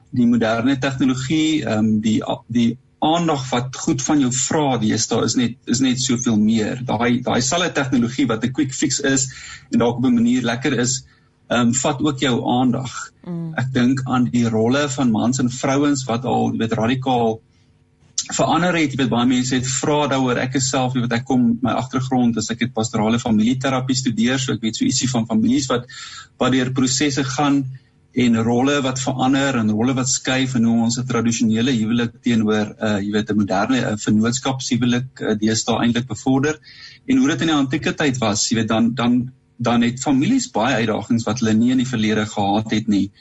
die 0.09 0.27
moderne 0.27 0.77
tegnologie, 0.77 1.63
ehm 1.65 1.77
um, 1.77 2.01
die 2.01 2.21
die 2.47 2.77
aandag 3.06 3.50
wat 3.50 3.75
goed 3.75 4.01
van 4.01 4.19
jou 4.19 4.31
vra, 4.33 4.78
dis 4.81 5.07
daar 5.07 5.23
is 5.23 5.35
net 5.35 5.57
is 5.66 5.80
net 5.80 6.02
soveel 6.02 6.37
meer. 6.42 6.81
Daai 6.85 7.21
daai 7.21 7.42
selfe 7.42 7.71
tegnologie 7.71 8.25
wat 8.28 8.44
'n 8.44 8.52
quick 8.52 8.73
fix 8.73 8.99
is 8.99 9.30
en 9.71 9.80
dalk 9.80 9.97
op 9.97 10.06
'n 10.06 10.14
manier 10.14 10.42
lekker 10.42 10.80
is, 10.80 11.06
ehm 11.47 11.68
um, 11.68 11.73
vat 11.73 11.99
ook 12.02 12.19
jou 12.19 12.35
aandag. 12.49 12.94
Mm. 13.25 13.54
Ek 13.61 13.73
dink 13.73 14.02
aan 14.06 14.30
die 14.33 14.47
rolle 14.49 14.87
van 14.90 15.11
mans 15.11 15.40
en 15.40 15.49
vrouens 15.49 16.06
wat 16.09 16.25
al 16.25 16.52
jy 16.52 16.57
weet 16.64 16.73
radikaal 16.73 17.40
verander 18.33 18.73
het. 18.73 18.92
Jy 18.94 19.04
weet 19.04 19.14
baie 19.14 19.30
mense 19.30 19.56
het 19.56 19.68
vra 19.69 20.07
daaroor. 20.09 20.42
Ek 20.42 20.57
self, 20.59 20.95
jy 20.95 21.06
weet 21.06 21.18
ek 21.19 21.25
kom 21.30 21.47
my 21.61 21.75
agtergrond 21.78 22.37
is 22.42 22.49
ek 22.49 22.66
het 22.66 22.73
pastorale 22.73 23.19
familieterapie 23.21 23.97
studeer, 23.97 24.40
so 24.42 24.54
ek 24.54 24.66
weet 24.66 24.80
so 24.80 24.85
ietsie 24.85 25.09
van 25.11 25.28
families 25.30 25.69
wat 25.69 25.85
wat 26.42 26.52
deur 26.52 26.73
prosesse 26.75 27.23
gaan 27.23 27.64
en 28.16 28.37
rolle 28.47 28.80
wat 28.83 28.99
verander 29.04 29.57
en 29.59 29.71
rolle 29.75 29.94
wat 29.95 30.07
skuif 30.07 30.56
en 30.56 30.68
hoe 30.69 30.75
ons 30.87 30.97
'n 30.99 31.07
tradisionele 31.07 31.71
huwelik 31.75 32.14
teenoor 32.23 32.68
'n 32.71 32.75
uh, 32.87 32.99
jy 33.04 33.11
weet 33.11 33.30
'n 33.31 33.37
moderne 33.37 33.80
uh, 33.80 33.95
vennootskapshuwelik 34.06 35.21
uh, 35.21 35.35
deesdae 35.35 35.81
eintlik 35.83 36.07
bevorder 36.07 36.59
en 37.07 37.18
hoe 37.18 37.28
dit 37.28 37.42
in 37.42 37.52
die 37.52 37.56
antieke 37.56 37.94
tyd 37.94 38.18
was 38.23 38.47
jy 38.49 38.56
weet 38.59 38.71
dan 38.71 38.94
dan 38.95 39.31
dan 39.57 39.81
het 39.81 40.02
families 40.02 40.50
baie 40.52 40.76
uitdagings 40.76 41.24
wat 41.24 41.40
hulle 41.40 41.54
nie 41.54 41.71
in 41.71 41.81
die 41.83 41.88
verlede 41.88 42.26
gehad 42.26 42.71
het 42.71 42.88
nie. 42.88 43.12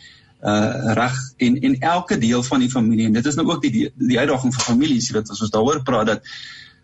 Uh 0.45 0.93
reg 0.99 1.17
en 1.37 1.57
en 1.61 1.79
elke 1.81 2.19
deel 2.19 2.43
van 2.43 2.61
die 2.61 2.71
familie 2.71 3.07
en 3.07 3.12
dit 3.17 3.26
is 3.26 3.35
nou 3.35 3.47
ook 3.49 3.62
die 3.62 3.71
die, 3.71 3.88
die 3.95 4.19
uitdaging 4.19 4.53
vir 4.55 4.64
families, 4.64 5.11
weet 5.11 5.31
as 5.31 5.41
ons 5.41 5.55
daaroor 5.55 5.83
praat 5.83 6.07
dat 6.07 6.35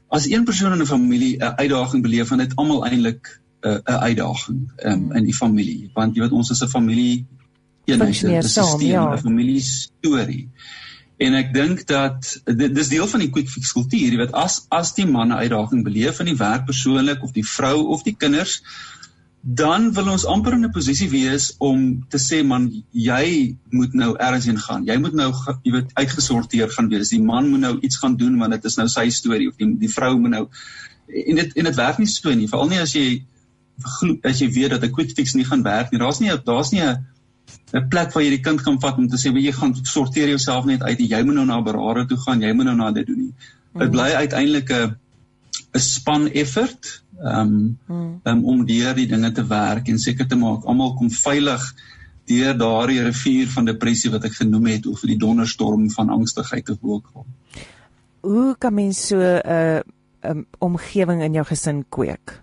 as 0.09 0.26
een 0.26 0.45
persoon 0.45 0.73
in 0.73 0.83
'n 0.83 0.87
familie 0.87 1.37
'n 1.37 1.54
uitdaging 1.57 2.02
beleef, 2.02 2.28
dan 2.28 2.38
het 2.38 2.57
almal 2.57 2.87
eintlik 2.87 3.40
'n 3.62 3.69
uh, 3.69 3.78
'n 3.85 4.02
uitdaging 4.09 4.73
um, 4.85 5.12
in 5.12 5.25
die 5.25 5.35
familie, 5.35 5.90
want 5.95 6.14
jy 6.14 6.23
weet 6.23 6.33
ons 6.33 6.50
is 6.50 6.62
'n 6.62 6.69
familie 6.69 7.26
eenheid, 7.85 8.23
'n 8.23 8.42
stelsel, 8.42 8.80
ja. 8.80 9.14
'n 9.14 9.19
familie 9.19 9.61
storie. 9.61 10.49
En 11.16 11.35
ek 11.35 11.52
dink 11.52 11.87
dat 11.87 12.40
dit 12.45 12.75
dis 12.75 12.88
deel 12.88 13.07
van 13.07 13.21
die 13.21 13.30
quick 13.30 13.49
fix 13.49 13.73
kultuur, 13.76 14.12
jy 14.12 14.16
weet 14.16 14.33
as 14.33 14.62
as 14.69 14.95
die 14.97 15.07
man 15.07 15.28
'n 15.28 15.42
uitdaging 15.45 15.85
beleef 15.85 16.21
in 16.21 16.30
die 16.33 16.37
werk 16.37 16.64
persoonlik 16.64 17.23
of 17.23 17.33
die 17.33 17.47
vrou 17.47 17.87
of 17.97 18.02
die 18.02 18.16
kinders, 18.16 18.62
dan 19.40 19.92
wil 19.97 20.11
ons 20.12 20.26
amper 20.28 20.52
in 20.52 20.64
'n 20.64 20.73
posisie 20.73 21.09
wees 21.11 21.54
om 21.59 22.04
te 22.09 22.18
sê 22.18 22.44
man 22.44 22.85
jy 22.92 23.56
moet 23.70 23.94
nou 23.94 24.16
ergens 24.16 24.44
heen 24.44 24.59
gaan. 24.59 24.85
Jy 24.85 24.97
moet 24.97 25.14
nou 25.14 25.32
jy 25.62 25.73
weet 25.73 25.90
uitgesorteer 25.94 26.70
gaan 26.70 26.88
wees. 26.88 27.09
Die 27.09 27.23
man 27.23 27.49
moet 27.49 27.61
nou 27.61 27.78
iets 27.80 27.97
gaan 27.97 28.16
doen 28.16 28.38
want 28.38 28.52
dit 28.52 28.64
is 28.64 28.76
nou 28.76 28.88
sy 28.88 29.09
storie 29.09 29.49
of 29.49 29.56
die 29.56 29.76
die 29.78 29.88
vrou 29.88 30.18
moet 30.18 30.30
nou 30.30 30.49
en 31.09 31.37
dit 31.37 31.56
en 31.56 31.64
dit 31.64 31.76
werk 31.76 31.99
nie 31.99 32.06
so 32.06 32.35
nie. 32.35 32.49
Veral 32.49 32.68
nie 32.68 32.80
as 32.80 32.92
jy 32.92 33.25
as 34.23 34.40
jy 34.40 34.50
weet 34.52 34.70
dat 34.70 34.85
'n 34.85 34.92
quick 34.92 35.16
fix 35.16 35.35
nie 35.35 35.44
gaan 35.44 35.62
werk 35.62 35.90
nie. 35.90 35.99
Daar's 35.99 36.20
nie 36.20 36.30
daar's 36.44 36.73
nie 36.73 36.82
'n 36.82 36.99
'n 37.75 37.88
plek 37.88 38.12
waar 38.12 38.23
jy 38.23 38.30
die 38.30 38.44
kind 38.47 38.62
kan 38.62 38.80
vat 38.80 38.99
om 38.99 39.09
te 39.09 39.16
sê 39.16 39.32
jy 39.32 39.52
gaan 39.52 39.75
sorteer 39.82 40.28
jouself 40.28 40.64
net 40.64 40.82
uit 40.82 40.99
jy 40.99 41.23
moet 41.23 41.35
nou 41.35 41.47
na 41.47 41.61
beraader 41.62 42.06
toe 42.06 42.18
gaan 42.26 42.42
jy 42.42 42.52
moet 42.52 42.68
nou 42.68 42.76
na 42.76 42.90
dit 42.90 43.06
doen 43.06 43.18
nie 43.18 43.32
dit 43.78 43.88
mm. 43.88 43.90
bly 43.90 44.11
uiteindelik 44.23 44.70
'n 44.70 44.97
'n 45.73 45.81
span 45.81 46.29
effort 46.31 47.03
um, 47.23 47.79
um, 48.25 48.45
om 48.45 48.67
deur 48.67 48.95
die 48.95 49.07
dinge 49.07 49.33
te 49.33 49.47
werk 49.47 49.89
en 49.89 49.99
seker 49.99 50.27
te 50.27 50.37
maak 50.37 50.65
almal 50.65 50.95
kom 50.99 51.11
veilig 51.11 51.62
deur 52.31 52.57
daardie 52.59 53.03
rivier 53.03 53.49
van 53.50 53.69
depressie 53.69 54.11
wat 54.11 54.25
ek 54.29 54.39
genoem 54.39 54.67
het 54.71 54.87
of 54.87 55.03
die 55.07 55.19
donderstorm 55.19 55.89
van 55.91 56.12
angstigheid 56.15 56.71
of 56.71 56.79
ook 56.81 57.11
al. 57.15 57.27
Hoe 58.21 58.55
kan 58.59 58.75
mens 58.75 59.07
so 59.07 59.19
'n 59.19 59.41
uh, 59.47 59.81
um, 60.31 60.47
omgewing 60.59 61.23
in 61.23 61.33
jou 61.33 61.45
gesin 61.45 61.85
kweek? 61.89 62.41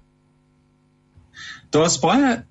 Daar's 1.70 2.00
baie 2.00 2.44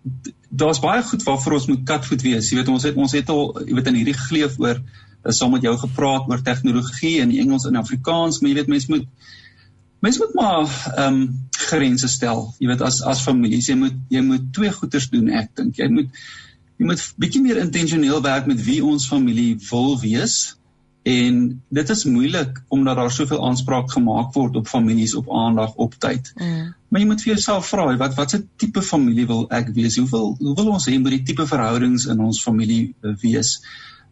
daar's 0.48 0.80
baie 0.80 1.02
goed 1.02 1.22
waarvoor 1.22 1.52
ons 1.52 1.66
moet 1.66 1.84
katvoet 1.84 2.22
wees. 2.22 2.50
Jy 2.50 2.56
weet 2.56 2.68
ons 2.68 2.82
het 2.82 2.94
ons 2.94 3.12
het 3.12 3.28
al 3.28 3.60
jy 3.66 3.74
weet 3.74 3.86
in 3.86 3.98
hierdie 4.00 4.18
geleef 4.28 4.58
oor 4.58 4.76
uh, 4.76 5.32
saam 5.32 5.50
met 5.56 5.62
jou 5.62 5.76
gepraat 5.76 6.28
oor 6.28 6.42
tegnologie 6.42 7.18
in 7.20 7.34
Engels 7.34 7.66
en 7.66 7.76
Afrikaans, 7.76 8.40
maar 8.40 8.50
jy 8.50 8.56
weet 8.60 8.72
mense 8.72 8.92
moet 8.92 9.06
mense 10.06 10.22
moet 10.22 10.34
maar 10.38 10.74
ehm 10.94 11.20
um, 11.20 11.22
grense 11.66 12.08
stel. 12.08 12.42
Jy 12.62 12.68
weet 12.70 12.82
as 12.86 13.00
as 13.02 13.22
familie, 13.24 13.62
jy 13.64 13.76
moet 13.78 13.96
jy 14.12 14.22
moet 14.22 14.52
twee 14.54 14.72
goeders 14.72 15.08
doen 15.12 15.32
ek 15.40 15.54
dink. 15.58 15.80
Jy 15.80 15.88
moet 15.92 16.20
jy 16.76 16.90
moet 16.90 17.02
bietjie 17.20 17.42
meer 17.42 17.62
intentioneel 17.62 18.22
werk 18.22 18.46
met 18.50 18.62
wie 18.66 18.82
ons 18.84 19.08
familie 19.08 19.56
wil 19.70 19.96
wees 20.02 20.56
en 21.06 21.36
dit 21.78 21.90
is 21.94 22.04
moeilik 22.10 22.58
omdat 22.74 22.96
daar 22.98 23.12
soveel 23.14 23.44
aanspraak 23.46 23.92
gemaak 23.94 24.32
word 24.34 24.56
op 24.58 24.68
families 24.68 25.14
op 25.14 25.30
aandag 25.30 25.74
op 25.74 25.94
tyd. 26.02 26.32
Mm. 26.34 26.72
Maar 26.88 27.00
jy 27.00 27.06
moet 27.06 27.22
vir 27.22 27.32
jouself 27.32 27.68
vra 27.70 27.86
wat 28.00 28.16
watse 28.18 28.42
tipe 28.58 28.82
familie 28.82 29.26
wil 29.26 29.44
ek 29.54 29.70
wees? 29.76 29.98
Hoeveel 30.02 30.34
hoe 30.40 30.54
wil 30.58 30.72
ons 30.74 30.88
hê 30.90 30.96
moet 30.98 31.14
die 31.14 31.22
tipe 31.30 31.46
verhoudings 31.46 32.08
in 32.10 32.22
ons 32.26 32.42
familie 32.42 32.80
uh, 33.02 33.14
wees? 33.22 33.60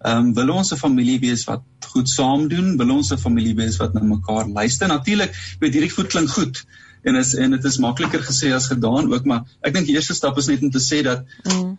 Ehm 0.05 0.19
um, 0.19 0.33
wil 0.37 0.51
ons 0.55 0.73
'n 0.73 0.77
familie 0.77 1.19
wees 1.21 1.45
wat 1.49 1.63
goed 1.93 2.09
saam 2.09 2.49
doen? 2.49 2.77
Wil 2.77 2.91
ons 2.91 3.13
'n 3.13 3.19
familie 3.19 3.55
wees 3.55 3.77
wat 3.77 3.95
na 3.95 4.01
mekaar 4.01 4.49
luister? 4.49 4.89
Natuurlik, 4.89 5.33
jy 5.33 5.61
weet 5.61 5.75
hierdie 5.75 5.95
goed 5.97 6.09
klink 6.13 6.29
goed 6.29 6.65
en 7.05 7.17
is 7.17 7.35
en 7.35 7.51
dit 7.51 7.65
is 7.65 7.79
makliker 7.79 8.23
gesê 8.25 8.53
as 8.55 8.67
gedaan 8.73 9.13
ook, 9.13 9.25
maar 9.25 9.45
ek 9.61 9.75
dink 9.75 9.87
die 9.87 9.95
eerste 9.97 10.15
stap 10.15 10.39
is 10.39 10.47
net 10.47 10.63
om 10.63 10.71
te 10.71 10.81
sê 10.81 11.03
dat 11.03 11.25
mm 11.45 11.77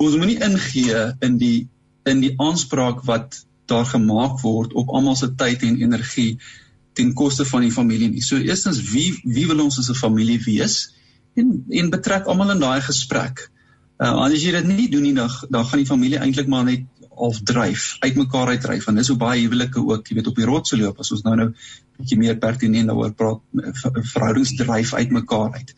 ons 0.00 0.16
moenie 0.16 0.40
ingee 0.40 1.00
in 1.20 1.38
die 1.38 1.68
in 2.08 2.20
die 2.20 2.34
aanspraak 2.40 3.02
wat 3.08 3.44
daar 3.70 3.86
gemaak 3.88 4.40
word 4.40 4.72
op 4.72 4.88
almal 4.88 5.16
se 5.16 5.28
tyd 5.40 5.62
en 5.62 5.80
energie 5.80 6.38
ten 6.94 7.12
koste 7.12 7.44
van 7.44 7.64
die 7.64 7.72
familie 7.72 8.08
nie. 8.10 8.22
So 8.22 8.36
eerstens 8.36 8.80
wie 8.92 9.10
wie 9.24 9.46
wil 9.50 9.64
ons 9.64 9.78
as 9.78 9.90
'n 9.90 9.98
familie 9.98 10.40
wees 10.44 10.94
en 11.34 11.64
en 11.70 11.90
betrek 11.90 12.26
almal 12.26 12.54
in 12.54 12.60
daai 12.60 12.80
gesprek. 12.80 13.50
Uh 13.98 14.24
as 14.24 14.42
jy 14.42 14.52
dit 14.52 14.66
nie 14.66 14.88
doen 14.90 15.02
nie 15.02 15.14
dan 15.14 15.30
dan 15.50 15.64
gaan 15.64 15.82
die 15.82 15.92
familie 15.92 16.18
eintlik 16.18 16.48
maar 16.48 16.64
net 16.64 16.84
half 17.18 17.42
dryf, 17.50 17.84
uitmekaar 18.04 18.54
uitdryf 18.54 18.88
en 18.88 19.00
dis 19.00 19.10
hoe 19.12 19.20
baie 19.20 19.42
huwelike 19.42 19.82
ook, 19.82 20.08
jy 20.08 20.18
weet 20.18 20.32
op 20.32 20.40
die 20.40 20.48
rotse 20.48 20.78
loop 20.80 20.98
as 21.00 21.12
ons 21.16 21.22
nou 21.26 21.36
nou 21.40 21.50
bietjie 21.98 22.18
meer 22.18 22.40
pertinent 22.42 22.90
daaroor 22.90 23.14
praat 23.14 23.40
verhoudings 24.14 24.56
dryf 24.58 24.94
uitmekaar 24.94 25.60
uit. 25.60 25.74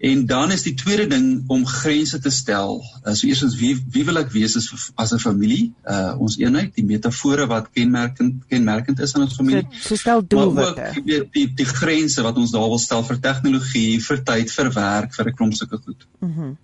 En 0.00 0.22
dan 0.26 0.52
is 0.52 0.62
die 0.64 0.74
tweede 0.74 1.06
ding 1.06 1.44
om 1.52 1.66
grense 1.66 2.18
te 2.24 2.30
stel. 2.32 2.78
Uh, 3.04 3.12
so 3.12 3.26
eerstens 3.28 3.56
wie 3.60 3.74
wie 3.92 4.04
wil 4.08 4.16
ek 4.16 4.30
wees 4.32 4.56
as 4.56 4.70
as 4.96 5.12
'n 5.12 5.20
familie? 5.20 5.74
Uh 5.84 6.14
ons 6.16 6.38
eenheid, 6.40 6.72
die 6.74 6.84
metafore 6.88 7.44
wat 7.46 7.68
kenmerkend 7.76 8.46
kenmerkend 8.48 9.00
is 9.04 9.14
aan 9.14 9.26
ons 9.26 9.36
familie. 9.36 9.66
So, 9.70 9.88
so 9.88 10.00
stel 10.00 10.24
doelwitte. 10.24 10.88
Jy 10.96 11.04
weet 11.04 11.28
die 11.36 11.44
die 11.60 11.68
grense 11.68 12.24
wat 12.24 12.40
ons 12.40 12.56
daar 12.56 12.68
wil 12.72 12.80
stel 12.80 13.04
vir 13.04 13.20
tegnologie, 13.28 14.00
vir 14.08 14.24
tyd, 14.32 14.56
vir 14.56 14.72
werk, 14.72 15.14
vir 15.14 15.28
'n 15.28 15.36
klomp 15.36 15.54
sulke 15.54 15.82
goed. 15.84 16.08
Mhm. 16.20 16.40
Mm 16.40 16.58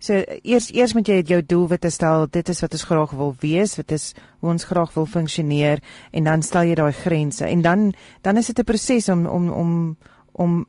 so 0.00 0.16
eers 0.42 0.70
eers 0.72 0.94
moet 0.96 1.08
jy 1.08 1.20
jou 1.28 1.40
doelwitte 1.44 1.90
stel. 1.92 2.26
Dit 2.32 2.48
is 2.48 2.60
wat 2.64 2.72
ons 2.76 2.86
graag 2.88 3.12
wil 3.20 3.34
wees, 3.40 3.76
wat 3.76 3.92
is 3.92 4.14
hoe 4.40 4.50
ons 4.54 4.64
graag 4.64 4.94
wil 4.96 5.06
funksioneer 5.06 5.82
en 6.16 6.24
dan 6.24 6.42
stel 6.42 6.70
jy 6.70 6.78
daai 6.80 6.92
grense. 6.96 7.44
En 7.46 7.62
dan 7.62 7.92
dan 8.26 8.40
is 8.40 8.46
dit 8.46 8.58
'n 8.58 8.64
proses 8.64 9.08
om 9.08 9.26
om 9.26 9.50
om 9.50 9.96
om 10.32 10.66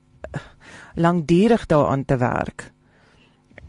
lankdurig 0.96 1.66
daaraan 1.66 2.06
te 2.06 2.18
werk. 2.18 2.72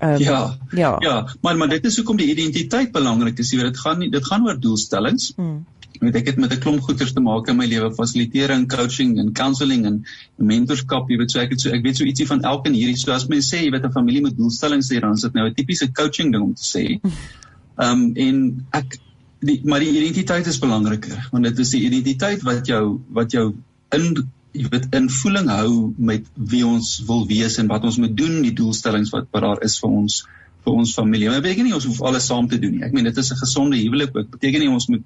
Um, 0.03 0.19
ja. 0.19 0.59
Ja. 0.71 0.97
Ja, 0.99 1.27
maar 1.41 1.57
maar 1.57 1.69
dit 1.69 1.85
is 1.85 1.97
hoekom 1.97 2.17
die 2.17 2.31
identiteit 2.31 2.93
belangrik 2.93 3.39
is. 3.39 3.51
Jy 3.51 3.61
weet 3.61 3.73
dit 3.73 3.79
gaan 3.79 3.99
nie 3.99 4.11
dit 4.11 4.25
gaan 4.27 4.47
oor 4.47 4.59
doelstellings. 4.61 5.33
Mm. 5.37 5.65
Weet 6.03 6.19
ek 6.19 6.33
het 6.33 6.41
met 6.43 6.53
'n 6.55 6.59
klomp 6.63 6.83
goeters 6.83 7.13
te 7.15 7.23
maak 7.23 7.49
in 7.49 7.57
my 7.57 7.67
lewe, 7.71 7.93
fasilitering, 7.95 8.67
coaching 8.69 9.19
en 9.23 9.33
counselling 9.33 9.87
en 9.87 10.05
mentorskap, 10.37 11.11
jy 11.11 11.19
weet 11.21 11.31
so 11.31 11.41
ek 11.41 11.55
het 11.55 11.61
so 11.61 11.71
ek 11.71 11.85
weet 11.87 11.97
so 11.97 12.05
ietsie 12.05 12.27
van 12.27 12.43
elke 12.43 12.69
en 12.71 12.75
hierdie 12.75 12.99
so 12.99 13.13
as 13.13 13.29
mense 13.29 13.55
sê 13.55 13.63
jy 13.63 13.71
weet 13.71 13.87
'n 13.87 13.93
familie 13.93 14.21
moet 14.21 14.37
doelstellings 14.37 14.91
hê, 14.91 15.01
dan 15.01 15.15
is 15.15 15.23
dit 15.23 15.33
nou 15.35 15.47
'n 15.49 15.55
tipiese 15.55 15.93
coaching 15.93 16.33
ding 16.33 16.43
om 16.43 16.55
te 16.55 16.67
sê. 16.67 16.85
Ehm 17.83 17.91
um, 17.91 18.13
en 18.17 18.67
ek 18.73 18.99
die 19.41 19.61
maar 19.65 19.81
die 19.81 19.91
identiteit 19.91 20.47
is 20.47 20.59
belangriker 20.59 21.29
want 21.33 21.45
dit 21.45 21.59
is 21.59 21.71
die 21.71 21.85
identiteit 21.87 22.43
wat 22.43 22.67
jou 22.67 23.01
wat 23.11 23.33
jou 23.33 23.55
in 23.91 24.15
jy 24.53 24.69
weet 24.69 24.93
invoeling 24.97 25.49
hou 25.49 25.93
met 25.97 26.27
wie 26.37 26.63
ons 26.67 26.99
wil 27.09 27.25
wees 27.29 27.57
en 27.59 27.71
wat 27.73 27.85
ons 27.89 27.99
moet 28.03 28.17
doen, 28.17 28.43
die 28.45 28.55
doelstellings 28.57 29.13
wat 29.15 29.31
wat 29.33 29.45
daar 29.47 29.63
is 29.65 29.79
vir 29.81 29.91
ons 30.03 30.23
vir 30.63 30.77
ons 30.79 30.95
familie. 30.95 31.29
Maar 31.29 31.41
beteken 31.43 31.67
nie 31.67 31.75
ons 31.75 31.89
hoef 31.89 32.03
alles 32.07 32.29
saam 32.31 32.49
te 32.49 32.59
doen 32.63 32.77
nie. 32.77 32.85
Ek 32.87 32.93
meen 32.95 33.09
dit 33.09 33.17
is 33.19 33.33
'n 33.33 33.41
gesonde 33.41 33.81
huwelik 33.81 34.17
ook. 34.17 34.31
Beteken 34.31 34.61
nie 34.61 34.71
ons 34.71 34.87
moet 34.89 35.03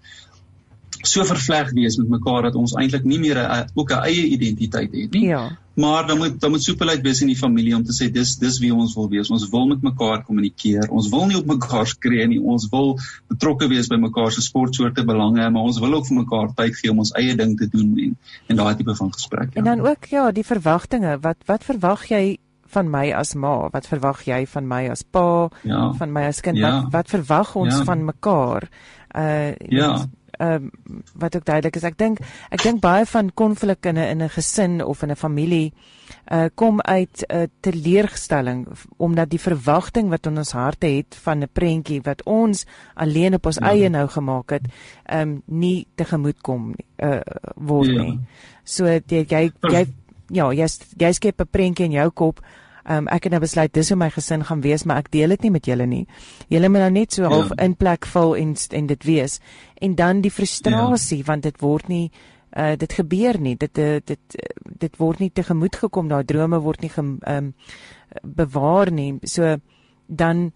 so 1.02 1.24
vervleg 1.24 1.72
wees 1.76 1.96
met 2.00 2.08
mekaar 2.08 2.48
dat 2.48 2.54
ons 2.54 2.74
eintlik 2.78 3.04
nie 3.04 3.18
meer 3.18 3.38
'n 3.38 3.70
ook 3.74 3.90
'n 3.90 4.04
eie 4.04 4.26
identiteit 4.36 4.92
het 4.92 5.12
nie. 5.12 5.28
Ja. 5.28 5.58
Maar 5.76 6.06
dan 6.06 6.18
moet 6.18 6.40
dan 6.40 6.50
moet 6.50 6.62
soepelheid 6.62 7.02
wees 7.02 7.20
in 7.20 7.26
die 7.26 7.36
familie 7.36 7.74
om 7.76 7.84
te 7.84 7.92
sê 7.92 8.10
dis 8.12 8.36
dis 8.36 8.58
wie 8.58 8.74
ons 8.74 8.94
wil 8.94 9.08
wees. 9.08 9.30
Ons 9.30 9.48
wil 9.50 9.66
met 9.66 9.82
mekaar 9.82 10.22
kommunikeer. 10.24 10.88
Ons 10.90 11.08
wil 11.12 11.26
nie 11.26 11.36
op 11.36 11.46
mekaar 11.46 11.86
skree 11.86 12.26
nie. 12.26 12.40
Ons 12.40 12.68
wil 12.72 12.96
betrokke 13.28 13.68
wees 13.68 13.90
by 13.92 13.98
mekaar 14.00 14.32
se 14.32 14.40
sportsoorte 14.40 15.04
belange, 15.04 15.50
maar 15.50 15.62
ons 15.62 15.78
wil 15.78 15.94
ook 15.94 16.06
vir 16.06 16.16
mekaar 16.16 16.54
tyd 16.54 16.80
gee 16.80 16.90
om 16.90 17.04
ons 17.04 17.12
eie 17.12 17.36
ding 17.36 17.58
te 17.58 17.68
doen 17.68 17.92
en 17.98 18.16
en 18.46 18.56
daai 18.56 18.74
tipe 18.76 18.96
van 18.96 19.12
gesprek. 19.12 19.52
Ja. 19.52 19.60
En 19.60 19.64
dan 19.64 19.86
ook 19.86 20.04
ja, 20.04 20.32
die 20.32 20.44
verwagtinge. 20.44 21.18
Wat 21.20 21.44
wat 21.44 21.64
verwag 21.64 22.08
jy 22.08 22.38
van 22.66 22.90
my 22.90 23.12
as 23.12 23.34
ma? 23.34 23.68
Wat 23.72 23.86
verwag 23.86 24.24
jy 24.24 24.46
van 24.46 24.68
my 24.68 24.88
as 24.88 25.02
pa? 25.02 25.48
Ja. 25.62 25.92
Van 25.92 26.12
my 26.12 26.24
as 26.32 26.40
kind? 26.40 26.56
Ja. 26.56 26.70
Wat 26.80 26.92
wat 26.92 27.08
verwag 27.20 27.54
ons 27.54 27.76
ja. 27.76 27.84
van 27.84 28.04
mekaar? 28.04 28.70
Uh 29.12 29.52
ja 29.68 30.06
ehm 30.38 30.70
um, 30.88 31.02
wat 31.14 31.36
ook 31.36 31.44
duidelik 31.44 31.76
is. 31.76 31.82
Ek 31.82 31.98
dink 31.98 32.18
ek 32.50 32.62
dink 32.62 32.80
baie 32.80 33.06
van 33.06 33.30
konflik 33.34 33.86
in 33.86 33.98
'n 33.98 34.08
in 34.10 34.22
'n 34.22 34.28
gesin 34.28 34.84
of 34.84 35.02
in 35.02 35.10
'n 35.10 35.16
familie 35.16 35.72
uh 36.32 36.48
kom 36.54 36.80
uit 36.80 37.24
'n 37.28 37.36
uh, 37.36 37.46
teleurstelling 37.60 38.66
omdat 38.96 39.30
die 39.30 39.40
verwagting 39.40 40.08
wat 40.08 40.26
in 40.26 40.38
ons 40.38 40.52
harte 40.52 40.86
het 40.86 41.16
van 41.22 41.42
'n 41.42 41.48
prentjie 41.52 42.00
wat 42.02 42.22
ons 42.24 42.66
alleen 42.94 43.34
op 43.34 43.46
ons 43.46 43.58
ja. 43.58 43.70
eie 43.70 43.88
nou 43.88 44.08
gemaak 44.08 44.50
het, 44.50 44.66
ehm 45.04 45.20
um, 45.20 45.42
nie 45.44 45.86
tegemoet 45.94 46.40
kom 46.40 46.66
nie, 46.66 46.86
uh 46.96 47.20
word 47.54 47.88
ja. 47.88 48.02
nie. 48.02 48.20
So 48.64 48.86
jy 48.86 49.26
jy 49.28 49.52
jy 49.62 49.86
ja, 50.28 50.52
jy 50.52 50.66
jy 50.98 51.12
skep 51.12 51.40
'n 51.40 51.48
prentjie 51.50 51.84
in 51.84 51.92
jou 51.92 52.10
kop 52.10 52.40
um, 52.90 53.08
ek 53.08 53.26
het 53.26 53.34
nou 53.34 53.40
besluit 53.42 53.72
dis 53.74 53.88
hoe 53.90 53.98
my 53.98 54.08
gesin 54.14 54.44
gaan 54.44 54.62
wees, 54.64 54.84
maar 54.84 55.02
ek 55.02 55.10
deel 55.14 55.34
dit 55.34 55.46
nie 55.46 55.50
met 55.50 55.66
julle 55.66 55.86
nie. 55.86 56.04
Julle 56.52 56.70
moet 56.70 56.84
nou 56.86 56.90
net 56.98 57.16
so 57.16 57.26
ja. 57.26 57.32
half 57.32 57.52
in 57.62 57.74
plek 57.78 58.06
val 58.06 58.36
en 58.36 58.54
en 58.70 58.86
dit 58.86 59.04
wees. 59.04 59.40
En 59.82 59.94
dan 59.94 60.20
die 60.20 60.30
frustrasie 60.30 61.18
ja. 61.18 61.28
want 61.32 61.42
dit 61.42 61.60
word 61.60 61.88
nie 61.88 62.10
uh 62.56 62.74
dit 62.78 62.92
gebeur 62.92 63.40
nie. 63.40 63.56
Dit 63.56 63.78
uh, 63.78 63.98
dit 64.04 64.38
dit 64.80 64.98
word 64.98 65.20
nie 65.20 65.30
tegemoet 65.30 65.76
gekom. 65.76 66.08
Daai 66.08 66.24
drome 66.24 66.60
word 66.60 66.80
nie 66.80 66.92
ehm 66.96 67.18
um, 67.26 67.54
bewaar 68.22 68.90
nie. 68.90 69.18
So 69.22 69.56
dan 70.06 70.52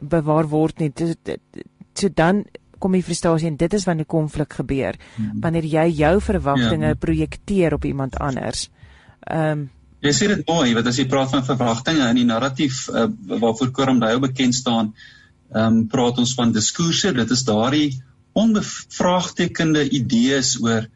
bewaar 0.00 0.48
word 0.48 0.78
nie. 0.78 0.92
So 1.94 2.08
dan 2.08 2.44
kom 2.78 2.92
die 2.92 3.02
frustrasie 3.02 3.48
en 3.48 3.56
dit 3.56 3.74
is 3.74 3.84
wanneer 3.84 4.06
konflik 4.06 4.52
gebeur. 4.52 4.96
Hmm. 5.16 5.40
Wanneer 5.40 5.64
jy 5.64 5.86
jou 6.04 6.20
verwagtinge 6.20 6.94
ja. 6.94 6.94
projekteer 6.94 7.74
op 7.74 7.84
iemand 7.84 8.18
anders. 8.18 8.70
Ehm 9.20 9.50
um, 9.50 9.70
Jy 10.04 10.12
sê 10.12 10.26
dit 10.28 10.42
mooi, 10.48 10.74
want 10.76 10.88
as 10.90 10.98
jy 11.00 11.06
praat 11.08 11.30
van 11.32 11.44
verwagtinge 11.46 12.06
in 12.12 12.18
die 12.20 12.28
narratief 12.28 12.82
uh, 12.92 13.06
waarvoor 13.40 13.70
Koram 13.72 14.02
Dayo 14.02 14.20
bekend 14.20 14.56
staan, 14.56 14.92
ehm 15.54 15.78
um, 15.78 15.78
praat 15.88 16.18
ons 16.20 16.34
van 16.36 16.52
diskoerse. 16.52 17.12
Dit 17.16 17.30
is 17.30 17.44
daardie 17.46 17.94
onbevraagtekende 18.34 19.84
idees 19.96 20.56
oor 20.60 20.90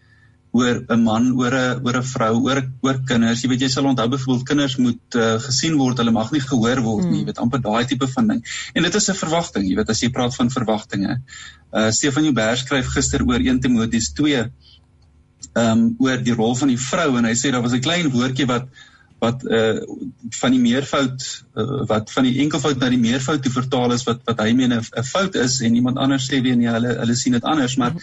oor 0.59 0.81
'n 0.81 1.03
man, 1.05 1.31
oor 1.39 1.55
'n 1.55 1.87
oor 1.87 1.97
'n 2.01 2.09
vrou, 2.11 2.35
oor 2.49 2.61
oor 2.83 2.99
kinders. 3.09 3.43
Jy 3.45 3.51
weet 3.53 3.65
jy 3.65 3.69
sal 3.69 3.89
onthou 3.89 4.09
byvoorbeeld 4.09 4.49
kinders 4.49 4.77
moet 4.77 5.15
uh, 5.15 5.39
gesien 5.47 5.77
word, 5.79 5.99
hulle 5.99 6.13
mag 6.13 6.33
nie 6.33 6.41
gehoor 6.41 6.83
word 6.83 7.05
nie. 7.05 7.11
Hmm. 7.11 7.21
Jy 7.21 7.29
weet 7.31 7.43
amper 7.45 7.63
daai 7.65 7.87
tipe 7.87 8.09
van 8.13 8.29
ding. 8.29 8.43
En 8.75 8.83
dit 8.83 8.95
is 8.95 9.09
'n 9.09 9.15
verwagting, 9.15 9.69
jy 9.69 9.77
weet 9.77 9.91
as 9.91 10.03
jy 10.03 10.11
praat 10.11 10.35
van 10.35 10.51
verwagtinge. 10.51 11.21
Uh 11.73 11.91
Stefan 11.91 12.25
Joubert 12.25 12.59
skryf 12.59 12.93
gister 12.97 13.25
oor 13.25 13.41
1 13.41 13.61
Timoteus 13.61 14.13
2 14.13 14.37
ehm 15.55 15.71
um, 15.73 15.97
oor 15.99 16.19
die 16.21 16.35
rol 16.35 16.55
van 16.57 16.69
die 16.69 16.81
vrou 16.81 17.17
en 17.17 17.25
hy 17.25 17.35
sê 17.35 17.53
daar 17.53 17.63
was 17.63 17.73
'n 17.73 17.81
klein 17.81 18.11
woordjie 18.11 18.47
wat 18.47 18.69
wat 19.19 19.45
uh 19.45 19.81
van 20.41 20.55
die 20.55 20.61
meervoud 20.63 21.25
uh, 21.55 21.85
wat 21.91 22.13
van 22.15 22.27
die 22.29 22.39
enkelvoud 22.45 22.79
na 22.79 22.91
die 22.93 23.01
meervoud 23.03 23.43
toe 23.43 23.53
vertaal 23.53 23.95
is 23.97 24.05
wat 24.07 24.21
wat 24.29 24.43
hy 24.45 24.53
meen 24.55 24.75
'n 24.79 25.07
fout 25.07 25.35
is 25.35 25.61
en 25.61 25.75
iemand 25.75 25.99
anders 25.99 26.29
sê 26.31 26.43
weer 26.43 26.57
nee 26.57 26.71
hulle 26.71 26.95
hulle 27.01 27.17
sien 27.17 27.33
dit 27.33 27.45
anders. 27.45 27.77
Maar 27.77 27.99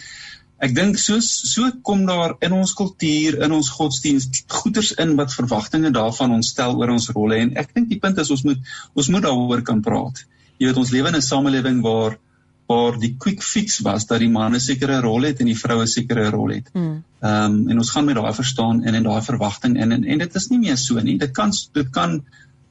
ek 0.58 0.74
dink 0.74 0.98
soos 0.98 1.28
so 1.52 1.70
kom 1.82 2.06
daar 2.06 2.36
in 2.40 2.52
ons 2.52 2.72
kultuur 2.76 3.40
in 3.44 3.52
ons 3.52 3.68
godsdiens 3.78 4.28
goeters 4.46 4.92
in 4.92 5.16
wat 5.16 5.34
verwagtinge 5.34 5.90
daarvan 5.90 6.36
ons 6.36 6.52
stel 6.52 6.76
oor 6.76 6.92
ons 6.92 7.10
rolle. 7.16 7.36
En 7.36 7.56
ek 7.56 7.74
dink 7.74 7.88
die 7.88 8.00
punt 8.00 8.18
is 8.18 8.30
ons 8.30 8.44
moet 8.44 8.58
ons 8.94 9.08
moet 9.08 9.22
daaroor 9.22 9.62
kan 9.62 9.82
praat. 9.82 10.24
Jy 10.58 10.68
weet 10.68 10.84
ons 10.84 10.90
lewe 10.90 11.08
in 11.08 11.16
'n 11.16 11.22
samelewing 11.22 11.82
waar 11.82 12.18
paar 12.66 12.98
die 12.98 13.14
quick 13.18 13.42
fix 13.42 13.78
was 13.86 14.06
dat 14.10 14.22
die 14.22 14.30
manne 14.32 14.60
sekere 14.62 14.98
rol 15.04 15.28
het 15.28 15.40
en 15.40 15.50
die 15.50 15.58
vroue 15.58 15.86
sekere 15.90 16.28
rol 16.34 16.56
het. 16.56 16.72
Hmm. 16.74 17.04
Ehm 17.22 17.54
um, 17.54 17.68
en 17.70 17.78
ons 17.82 17.92
gaan 17.94 18.04
met 18.08 18.18
daai 18.18 18.34
verstaan 18.34 18.82
en 18.84 18.94
en 18.94 19.06
daai 19.06 19.22
verwagting 19.22 19.78
in 19.82 19.92
en 19.92 20.04
en 20.04 20.24
dit 20.24 20.34
is 20.40 20.48
nie 20.50 20.58
meer 20.58 20.76
so 20.76 21.00
nie. 21.00 21.18
Dit 21.18 21.32
kan 21.36 21.54
dit 21.78 21.90
kan 21.90 22.20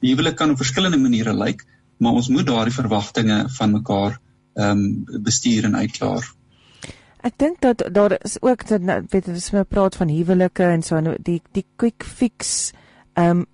die 0.00 0.12
huwelik 0.12 0.36
kan 0.36 0.52
op 0.52 0.60
verskillende 0.60 1.00
maniere 1.00 1.34
lyk, 1.34 1.64
maar 1.98 2.12
ons 2.12 2.28
moet 2.28 2.46
daardie 2.46 2.74
verwagtinge 2.74 3.44
van 3.58 3.72
mekaar 3.72 4.18
ehm 4.54 4.84
um, 4.84 5.22
bestuur 5.22 5.64
en 5.64 5.76
uitklaar. 5.76 6.32
Ek 7.26 7.34
dink 7.42 7.60
dat 7.60 7.82
daar 7.92 8.18
is 8.22 8.36
ook 8.42 8.68
dat 8.68 9.10
weet 9.10 9.28
as 9.28 9.50
jy 9.50 9.64
praat 9.64 9.96
van 9.96 10.08
huwelike 10.12 10.62
en 10.62 10.82
so 10.82 11.00
nou, 11.00 11.16
die 11.18 11.40
die 11.52 11.66
quick 11.76 12.04
fix 12.04 12.72
ehm 13.14 13.30
um, 13.30 13.46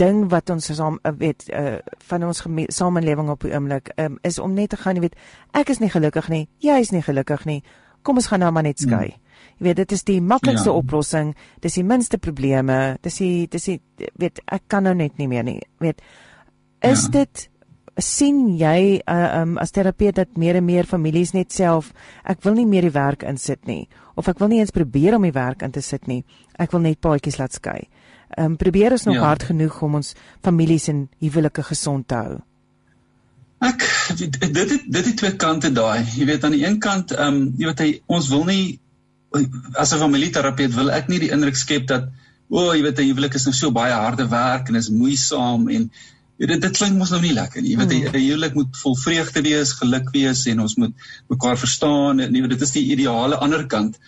ding 0.00 0.24
wat 0.32 0.50
ons 0.50 0.70
saam 0.72 0.98
weet 1.20 1.46
uh, 1.52 1.78
van 2.08 2.24
ons 2.28 2.42
samelewing 2.74 3.30
op 3.32 3.44
die 3.46 3.52
oomblik 3.54 3.92
um, 4.00 4.18
is 4.26 4.38
om 4.38 4.54
net 4.56 4.72
te 4.74 4.80
gaan 4.80 4.98
jy 4.98 5.08
weet 5.08 5.18
ek 5.56 5.72
is 5.74 5.82
nie 5.82 5.92
gelukkig 5.92 6.30
nie 6.32 6.46
jy 6.64 6.80
is 6.84 6.92
nie 6.94 7.04
gelukkig 7.04 7.46
nie 7.48 7.60
kom 8.06 8.20
ons 8.20 8.30
gaan 8.32 8.42
nou 8.44 8.50
maar 8.54 8.66
net 8.66 8.80
skei 8.80 9.10
hmm. 9.12 9.20
jy 9.58 9.68
weet 9.68 9.82
dit 9.82 9.94
is 9.96 10.04
die 10.08 10.18
maklikste 10.24 10.72
ja. 10.72 10.76
oplossing 10.76 11.34
dis 11.64 11.78
die 11.78 11.86
minste 11.86 12.18
probleme 12.18 12.80
dis 13.04 13.20
die 13.22 13.46
dis 13.52 13.70
die 13.72 13.78
weet 14.20 14.42
ek 14.46 14.68
kan 14.68 14.88
nou 14.88 14.96
net 14.96 15.18
nie 15.20 15.28
meer 15.30 15.46
nie 15.46 15.60
weet 15.84 16.02
is 16.80 17.08
ja. 17.08 17.20
dit 17.20 17.46
sien 18.00 18.46
jy 18.56 19.00
uh, 19.02 19.40
um, 19.42 19.56
as 19.60 19.74
terapeut 19.76 20.16
dat 20.16 20.38
meer 20.40 20.56
en 20.60 20.64
meer 20.64 20.88
families 20.88 21.34
net 21.36 21.52
self 21.52 21.92
ek 22.24 22.44
wil 22.46 22.56
nie 22.56 22.68
meer 22.68 22.88
die 22.88 22.94
werk 22.94 23.26
insit 23.28 23.66
nie 23.68 23.84
of 24.16 24.28
ek 24.30 24.40
wil 24.40 24.48
nie 24.52 24.60
eens 24.62 24.74
probeer 24.74 25.18
om 25.18 25.26
die 25.26 25.36
werk 25.36 25.64
in 25.66 25.74
te 25.74 25.82
sit 25.84 26.08
nie 26.08 26.22
ek 26.58 26.72
wil 26.72 26.84
net 26.84 27.00
paadjies 27.02 27.40
laat 27.40 27.56
skei 27.56 27.82
ehm 28.36 28.52
um, 28.52 28.56
probeer 28.56 28.92
ons 28.92 29.04
nog 29.08 29.18
ja. 29.18 29.24
hard 29.30 29.42
genoeg 29.50 29.82
om 29.82 29.94
ons 30.00 30.14
families 30.42 30.88
en 30.88 31.08
huwelike 31.18 31.62
gesond 31.62 32.08
te 32.08 32.14
hou 32.14 32.38
ek 33.70 33.88
dit 34.18 34.38
dit 34.40 34.76
dit 34.86 35.04
het 35.06 35.16
twee 35.16 35.36
kante 35.36 35.72
daai 35.72 36.04
jy 36.16 36.26
weet 36.26 36.44
aan 36.44 36.56
die 36.56 36.64
een 36.66 36.78
kant 36.78 37.12
ehm 37.16 37.34
um, 37.34 37.42
jy 37.58 37.66
weet 37.72 37.84
hy 37.86 37.90
ons 38.06 38.28
wil 38.28 38.44
nie 38.44 38.78
as 39.78 39.92
'n 39.94 40.02
familieterapeut 40.04 40.74
wil 40.74 40.90
ek 40.90 41.08
nie 41.08 41.20
die 41.26 41.34
indruk 41.36 41.56
skep 41.56 41.86
dat 41.86 42.08
o 42.50 42.62
oh, 42.62 42.70
jy 42.74 42.82
weet 42.82 42.98
'n 42.98 43.10
huwelik 43.10 43.34
is 43.34 43.44
nou 43.46 43.54
so 43.54 43.70
baie 43.70 43.92
harde 43.92 44.26
werk 44.28 44.68
en 44.68 44.80
is 44.80 44.90
moeisaam 44.90 45.68
en 45.68 45.90
dit 46.40 46.62
dit 46.62 46.76
klink 46.76 46.96
mos 46.96 47.10
nou 47.12 47.20
nie 47.20 47.34
lekker 47.36 47.62
nie. 47.62 47.74
Jy 47.74 47.78
weet 47.78 47.92
'n 47.92 48.06
hmm. 48.06 48.14
huwelik 48.16 48.54
moet 48.54 48.76
vol 48.82 48.96
vreugde 48.96 49.42
wees, 49.44 49.72
geluk 49.72 50.10
wees 50.10 50.46
en 50.46 50.60
ons 50.60 50.74
moet 50.76 50.94
mekaar 51.28 51.58
verstaan. 51.58 52.20
En, 52.20 52.34
jy 52.34 52.40
weet 52.40 52.54
dit 52.56 52.62
is 52.62 52.72
die 52.72 52.86
ideale 52.94 53.36
ander 53.36 53.66
kant. 53.66 53.98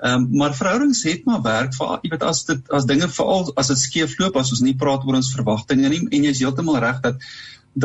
Ehm 0.00 0.24
um, 0.24 0.26
maar 0.40 0.56
verhoudings 0.56 1.02
het 1.04 1.24
maar 1.28 1.42
werk 1.44 1.74
vir 1.76 1.98
jy 2.02 2.10
weet 2.14 2.22
as 2.24 2.44
dit 2.48 2.74
as 2.78 2.88
dinge 2.88 3.08
veral 3.18 3.52
as 3.60 3.68
dit 3.72 3.78
skeefloop 3.84 4.36
as 4.40 4.52
ons 4.56 4.64
nie 4.64 4.76
praat 4.82 5.04
oor 5.04 5.18
ons 5.20 5.34
verwagtinge 5.34 5.92
nie 5.92 6.02
en 6.08 6.26
jy 6.26 6.34
is 6.36 6.42
heeltemal 6.44 6.80
reg 6.84 7.02
dat 7.04 7.30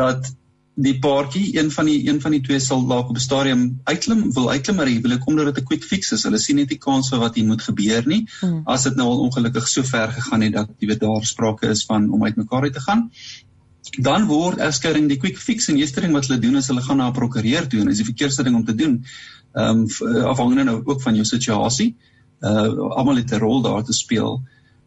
dat 0.02 0.30
die 0.76 0.98
paartjie 1.00 1.58
een 1.58 1.72
van 1.72 1.86
die 1.88 2.08
een 2.08 2.22
van 2.22 2.34
die 2.36 2.42
twee 2.44 2.60
sal 2.60 2.82
dalk 2.88 3.10
op 3.10 3.16
'n 3.16 3.24
stadium 3.24 3.62
uitklim 3.84 4.24
wil 4.34 4.50
uitklim 4.50 4.76
maar 4.76 4.92
huwelik 4.92 5.28
omdat 5.28 5.46
dit 5.46 5.60
'n 5.64 5.68
quick 5.68 5.84
fix 5.84 6.12
is. 6.12 6.24
Hulle 6.24 6.38
sien 6.38 6.56
net 6.56 6.68
die 6.70 6.78
kans 6.78 7.10
vir 7.10 7.20
wat 7.20 7.36
hier 7.36 7.46
moet 7.46 7.62
gebeur 7.62 8.08
nie. 8.08 8.28
Hmm. 8.40 8.62
As 8.66 8.84
dit 8.84 8.96
nou 8.96 9.08
al 9.08 9.24
ongelukkig 9.28 9.68
so 9.68 9.84
ver 9.84 10.12
gegaan 10.12 10.42
het 10.42 10.54
dat 10.54 10.70
jy 10.80 10.88
weet 10.88 11.00
daar 11.00 11.26
sprake 11.26 11.68
is 11.68 11.86
van 11.86 12.12
om 12.12 12.24
uitmekaar 12.24 12.62
uit 12.62 12.74
te 12.74 12.82
gaan 12.82 13.10
dan 13.92 14.28
word 14.28 14.60
egskeiding 14.64 15.08
die 15.10 15.20
quick 15.22 15.38
fix 15.38 15.70
en 15.70 15.78
eerste 15.78 16.02
ding 16.02 16.14
wat 16.14 16.28
hulle 16.28 16.40
doen 16.42 16.58
is 16.60 16.68
hulle 16.72 16.82
gaan 16.82 16.98
na 16.98 17.10
'n 17.10 17.14
prokureur 17.14 17.68
toe 17.68 17.80
en 17.82 17.88
dis 17.88 18.02
die 18.02 18.10
verkeerste 18.12 18.44
ding 18.44 18.56
om 18.56 18.66
te 18.66 18.76
doen. 18.76 19.06
Ehm 19.54 19.86
um, 19.86 20.26
afhangende 20.26 20.64
nou 20.64 20.82
ook 20.84 21.02
van 21.02 21.16
jou 21.16 21.26
situasie. 21.26 21.96
Uh 22.42 22.92
almal 23.00 23.22
het 23.22 23.32
'n 23.32 23.40
rol 23.40 23.62
daar 23.62 23.84
te 23.84 23.94
speel. 23.94 24.42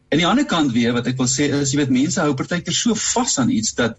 En 0.08 0.18
die 0.18 0.26
ander 0.26 0.44
kant 0.44 0.72
weer 0.72 0.92
wat 0.92 1.06
ek 1.06 1.16
wil 1.16 1.28
sê 1.28 1.50
is 1.60 1.72
jy 1.72 1.78
weet 1.78 1.90
mense 1.90 2.20
hou 2.20 2.34
partykeer 2.34 2.74
so 2.74 2.94
vas 2.94 3.38
aan 3.38 3.50
iets 3.50 3.74
dat 3.74 3.98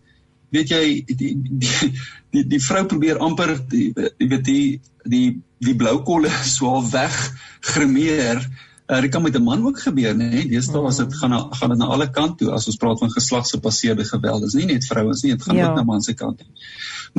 weet 0.49 0.69
jy 0.69 1.03
die 1.05 1.15
die 1.15 1.35
die, 1.63 1.91
die, 2.33 2.45
die 2.55 2.61
vrou 2.63 2.85
probeer 2.85 3.17
amper 3.17 3.55
die, 3.69 3.93
jy 4.17 4.27
weet 4.27 4.45
die 4.45 4.81
die 5.05 5.41
die 5.59 5.75
blou 5.75 5.99
kolle 6.03 6.31
swaar 6.55 6.85
weg 6.91 7.19
grimeer 7.73 8.41
Uh, 8.89 9.01
dit 9.01 9.11
kan 9.13 9.21
met 9.21 9.35
'n 9.37 9.43
man 9.43 9.65
ook 9.65 9.79
gebeur, 9.79 10.15
né? 10.15 10.29
Nee? 10.29 10.47
Deesdae 10.49 10.81
as 10.81 10.97
dit 10.97 11.15
gaan 11.15 11.29
na, 11.29 11.47
gaan 11.49 11.69
dit 11.69 11.77
na 11.77 11.85
alle 11.85 12.09
kant 12.09 12.37
toe 12.37 12.49
as 12.51 12.65
ons 12.67 12.75
praat 12.75 12.99
van 12.99 13.11
geslagsgebaseerde 13.11 14.05
geweld. 14.05 14.41
Dis 14.41 14.53
nie 14.53 14.65
net 14.65 14.85
vrouens 14.85 15.21
nie, 15.21 15.31
dit 15.31 15.43
gaan 15.43 15.55
ja. 15.55 15.69
ook 15.69 15.75
na 15.75 15.83
man 15.83 16.01
se 16.01 16.13
kant 16.13 16.37
toe. 16.37 16.47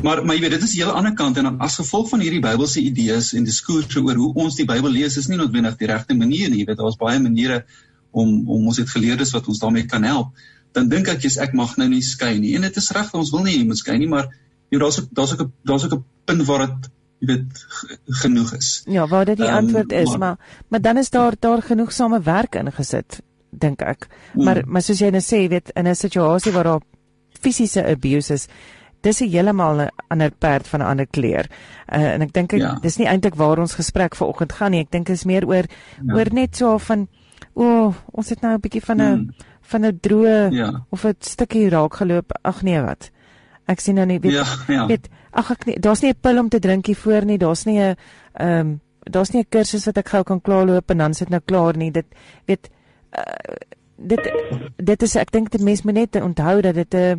Maar 0.03 0.25
maar 0.25 0.35
jy 0.35 0.41
weet, 0.41 0.51
dit 0.51 0.63
is 0.63 0.73
'n 0.73 0.79
hele 0.79 0.91
ander 0.91 1.13
kant 1.13 1.37
en 1.37 1.43
dan 1.43 1.59
as 1.59 1.75
gevolg 1.75 2.09
van 2.09 2.19
hierdie 2.19 2.41
Bybelse 2.41 2.81
idees 2.81 3.33
en 3.33 3.43
diskurse 3.43 4.03
oor 4.03 4.15
hoe 4.15 4.33
ons 4.33 4.55
die 4.55 4.65
Bybel 4.65 4.91
lees, 4.91 5.17
is 5.17 5.27
nie 5.27 5.37
noodwendig 5.37 5.77
die 5.77 5.87
regte 5.87 6.13
manier 6.13 6.49
nie. 6.49 6.59
Jy 6.59 6.65
weet, 6.65 6.77
daar's 6.77 6.99
baie 6.99 7.19
maniere 7.19 7.65
om 8.11 8.49
om 8.49 8.67
ons 8.67 8.77
het 8.77 8.89
geleerdes 8.89 9.31
wat 9.31 9.47
ons 9.47 9.59
daarmee 9.59 9.85
kan 9.85 10.03
help. 10.03 10.35
Dan 10.71 10.89
dink 10.89 11.07
ek 11.07 11.21
jy's 11.21 11.37
ek 11.37 11.53
mag 11.53 11.77
nou 11.77 11.87
nie 11.87 12.01
skei 12.01 12.39
nie. 12.39 12.55
En 12.55 12.61
dit 12.61 12.75
is 12.75 12.91
reg, 12.91 13.13
ons 13.13 13.31
wil 13.31 13.43
nie 13.43 13.57
jy 13.57 13.65
moet 13.65 13.77
skei 13.77 13.97
nie, 13.97 14.07
maar 14.07 14.27
jy 14.69 14.79
daar's 14.79 14.99
ook 14.99 15.07
daar's 15.11 15.33
ook 15.33 15.41
'n 15.41 15.53
daar's 15.63 15.85
ook 15.85 15.93
'n 15.93 16.03
punt 16.25 16.45
waar 16.45 16.67
dit 16.67 16.91
jy 17.21 17.29
weet 17.29 17.65
genoeg 18.21 18.53
is. 18.57 18.69
Ja, 18.89 19.05
waar 19.07 19.25
dit 19.29 19.37
die 19.37 19.47
um, 19.47 19.61
antwoord 19.61 19.91
is, 19.91 20.09
maar, 20.09 20.19
maar 20.19 20.67
maar 20.69 20.81
dan 20.81 20.97
is 20.97 21.09
daar 21.09 21.35
daar 21.39 21.61
genoegsame 21.61 22.21
werk 22.25 22.55
ingesit, 22.55 23.21
dink 23.49 23.81
ek. 23.81 24.07
Mm. 24.33 24.43
Maar 24.43 24.61
maar 24.65 24.81
soos 24.85 25.01
jy 25.01 25.11
nou 25.13 25.21
sê, 25.21 25.45
weet 25.49 25.71
in 25.75 25.87
'n 25.87 25.95
situasie 25.95 26.51
waar 26.51 26.63
daar 26.63 26.81
fisiese 27.41 27.85
abuse 27.85 28.33
is, 28.33 28.47
dis 29.01 29.21
'n 29.21 29.29
heeltemal 29.29 29.81
'n 29.81 29.89
ander 30.07 30.31
perd 30.31 30.67
van 30.67 30.79
'n 30.79 30.85
ander 30.85 31.07
kleur. 31.07 31.45
Uh, 31.93 32.13
en 32.13 32.21
ek 32.21 32.33
dink 32.33 32.51
ja. 32.51 32.77
dis 32.81 32.97
nie 32.97 33.07
eintlik 33.07 33.35
waar 33.35 33.59
ons 33.59 33.73
gesprek 33.73 34.15
vanoggend 34.15 34.53
gaan 34.53 34.71
nie. 34.71 34.81
Ek 34.81 34.91
dink 34.91 35.09
is 35.09 35.23
meer 35.23 35.45
oor 35.47 35.65
ja. 36.05 36.13
oor 36.13 36.33
net 36.33 36.55
so 36.55 36.77
van 36.77 37.07
o, 37.53 37.63
oh, 37.63 37.95
ons 38.11 38.29
het 38.29 38.41
nou 38.41 38.53
'n 38.53 38.59
bietjie 38.59 38.81
van 38.81 39.01
'n 39.01 39.15
mm. 39.15 39.29
van 39.61 39.85
'n 39.85 39.99
droë 39.99 40.51
ja. 40.51 40.85
of 40.89 41.05
'n 41.05 41.15
stukkie 41.19 41.69
raak 41.69 41.95
geloop. 41.95 42.31
Ag 42.41 42.61
nee, 42.63 42.81
wat? 42.81 43.11
Ek 43.65 43.79
sien 43.79 43.95
nou 43.95 44.05
nie 44.05 44.19
weet 44.19 44.31
ja, 44.31 44.45
ja. 44.67 44.85
weet 44.87 45.09
ag 45.31 45.51
ek 45.51 45.65
nie 45.65 45.79
daar's 45.79 46.01
nie 46.01 46.11
'n 46.11 46.21
pil 46.21 46.39
om 46.39 46.49
te 46.49 46.59
drink 46.59 46.85
hier 46.85 46.95
voor 46.95 47.25
nie. 47.25 47.37
Daar's 47.37 47.65
nie 47.65 47.79
'n 47.79 47.95
ehm 48.33 48.59
um, 48.59 48.81
daar's 49.03 49.31
nie 49.31 49.41
'n 49.41 49.49
kursus 49.49 49.85
wat 49.85 49.97
ek 49.97 50.09
gou 50.09 50.23
kan 50.23 50.41
klaarloop 50.41 50.91
en 50.91 50.97
dan 50.97 51.13
sit 51.13 51.29
nou 51.29 51.41
klaar 51.45 51.77
nie. 51.77 51.91
Dit 51.91 52.05
weet 52.45 52.69
uh, 53.17 53.55
dit 53.97 54.31
dit 54.77 55.03
is 55.03 55.15
ek 55.15 55.31
dink 55.31 55.51
dit 55.51 55.61
mens 55.61 55.81
moet 55.81 55.93
net 55.93 56.15
onthou 56.15 56.61
dat 56.61 56.75
dit 56.75 56.93
'n 56.93 56.97
uh, 56.97 57.15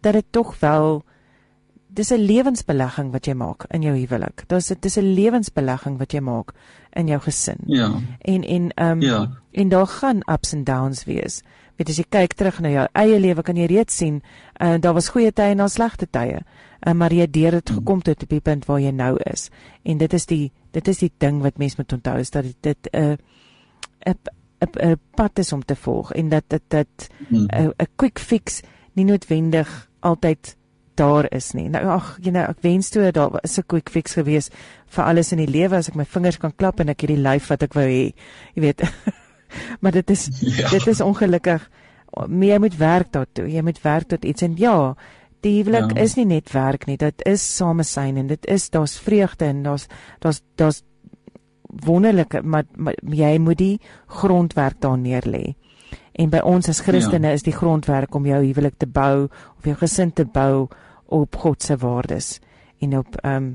dat 0.00 0.12
dit 0.12 0.26
tog 0.30 0.60
wel 0.60 1.04
dis 1.88 2.10
'n 2.10 2.20
lewensbelegging 2.20 3.12
wat 3.12 3.26
jy 3.26 3.34
maak 3.34 3.64
in 3.70 3.82
jou 3.82 3.96
huwelik. 3.96 4.44
Dis 4.46 4.66
dit 4.66 4.84
is 4.84 4.96
'n 4.96 5.14
lewensbelegging 5.14 5.98
wat 5.98 6.12
jy 6.12 6.20
maak 6.20 6.52
in 6.92 7.06
jou 7.06 7.20
gesin. 7.20 7.58
Ja. 7.66 7.92
En 8.20 8.42
en 8.42 8.70
ehm 8.70 8.90
um, 8.90 9.00
ja. 9.00 9.30
en 9.50 9.68
daar 9.68 9.86
gaan 9.86 10.20
ups 10.32 10.54
and 10.54 10.66
downs 10.66 11.04
wees 11.04 11.42
weet 11.78 11.88
as 11.88 11.98
jy 11.98 12.06
kyk 12.08 12.34
terug 12.38 12.60
na 12.60 12.70
jou 12.70 12.86
eie 12.92 13.18
lewe 13.20 13.42
kan 13.42 13.56
jy 13.56 13.66
reeds 13.70 13.96
sien 13.96 14.20
uh, 14.60 14.76
daar 14.78 14.94
was 14.94 15.08
goeie 15.14 15.32
tye 15.32 15.54
en 15.54 15.62
daar 15.64 15.72
slegte 15.72 16.06
tye 16.06 16.40
uh, 16.40 16.92
maar 16.92 17.12
jy 17.12 17.26
deur 17.30 17.58
dit 17.60 17.70
gekom 17.70 18.02
tot 18.02 18.22
op 18.22 18.28
die 18.28 18.40
punt 18.40 18.66
waar 18.66 18.80
jy 18.80 18.92
nou 18.92 19.16
is 19.32 19.50
en 19.84 19.98
dit 19.98 20.14
is 20.14 20.26
die 20.26 20.52
dit 20.72 20.88
is 20.88 20.98
die 20.98 21.12
ding 21.18 21.42
wat 21.42 21.58
mense 21.58 21.78
moet 21.78 21.92
onthou 21.92 22.18
is 22.20 22.30
dat 22.30 22.44
dit 22.60 22.90
'n 22.92 22.98
uh, 23.02 23.16
'n 24.06 24.18
'n 24.64 24.98
pad 25.14 25.38
is 25.38 25.52
om 25.52 25.64
te 25.64 25.76
volg 25.76 26.12
en 26.12 26.28
dat 26.28 26.44
dit 26.48 26.62
dit 26.68 27.10
'n 27.30 27.48
uh, 27.54 27.70
'n 27.78 27.88
quick 27.96 28.18
fix 28.18 28.62
nie 28.94 29.04
noodwendig 29.04 29.88
altyd 30.00 30.56
daar 30.94 31.26
is 31.34 31.52
nie. 31.52 31.68
Nou 31.68 31.84
ag, 31.86 32.18
jy 32.22 32.30
know, 32.30 32.46
ek 32.48 32.62
wens 32.62 32.88
toe 32.94 33.10
daar 33.12 33.30
was 33.30 33.58
'n 33.58 33.66
quick 33.66 33.90
fix 33.90 34.14
gewees 34.14 34.50
vir 34.86 35.04
alles 35.04 35.32
in 35.32 35.38
die 35.38 35.50
lewe 35.50 35.76
as 35.76 35.88
ek 35.88 35.94
my 35.94 36.04
vingers 36.04 36.38
kan 36.38 36.54
klap 36.56 36.80
en 36.80 36.88
ek 36.88 37.00
hierdie 37.00 37.22
lyf 37.22 37.48
wat 37.48 37.62
ek 37.62 37.74
wou 37.74 37.86
hê. 37.86 38.14
Jy 38.54 38.60
weet. 38.60 38.82
maar 39.80 39.92
dit 39.92 40.10
is 40.10 40.28
ja. 40.58 40.68
dit 40.68 40.86
is 40.86 41.00
ongelukkig. 41.00 41.70
Jy 42.30 42.58
moet 42.62 42.76
werk 42.78 43.12
daartoe. 43.12 43.48
Jy 43.50 43.62
moet 43.66 43.82
werk 43.82 44.08
tot 44.08 44.24
iets 44.24 44.42
en 44.42 44.54
ja, 44.56 44.94
die 45.44 45.56
huwelik 45.58 45.96
ja. 45.96 46.02
is 46.02 46.14
nie 46.16 46.26
net 46.30 46.52
werk 46.54 46.86
nie. 46.86 46.96
Dit 47.00 47.24
is 47.26 47.42
samesyn 47.56 48.16
en 48.16 48.30
dit 48.30 48.46
is 48.46 48.70
daar's 48.70 48.96
vreugde 48.98 49.50
en 49.50 49.62
daar's 49.66 49.88
daar's 50.24 50.42
daar's 50.60 50.82
wonderlike 51.84 52.42
maar, 52.42 52.64
maar 52.76 52.94
jy 53.02 53.38
moet 53.38 53.58
die 53.58 53.80
grondwerk 54.06 54.80
daar 54.80 54.98
neer 54.98 55.26
lê. 55.26 55.54
En 56.14 56.30
by 56.30 56.44
ons 56.46 56.68
as 56.70 56.84
Christene 56.86 57.32
ja. 57.32 57.34
is 57.34 57.42
die 57.42 57.54
grondwerk 57.54 58.14
om 58.14 58.26
jou 58.26 58.38
huwelik 58.44 58.78
te 58.78 58.86
bou 58.86 59.26
of 59.26 59.66
jou 59.66 59.74
gesin 59.80 60.12
te 60.14 60.24
bou 60.24 60.68
op 61.10 61.36
God 61.42 61.62
se 61.62 61.76
waardes 61.76 62.38
en 62.78 62.98
op 62.98 63.18
ehm 63.22 63.36
um, 63.36 63.52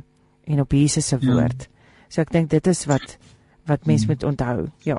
en 0.49 0.59
op 0.63 0.71
Jesus 0.73 1.07
se 1.07 1.17
ja. 1.21 1.33
woord. 1.33 1.67
Ja. 1.69 1.79
So 2.09 2.21
ek 2.21 2.31
dink 2.33 2.49
dit 2.49 2.67
is 2.67 2.85
wat 2.89 3.17
wat 3.69 3.85
mense 3.85 4.07
hmm. 4.07 4.15
moet 4.15 4.23
onthou. 4.25 4.69
Ja. 4.83 4.97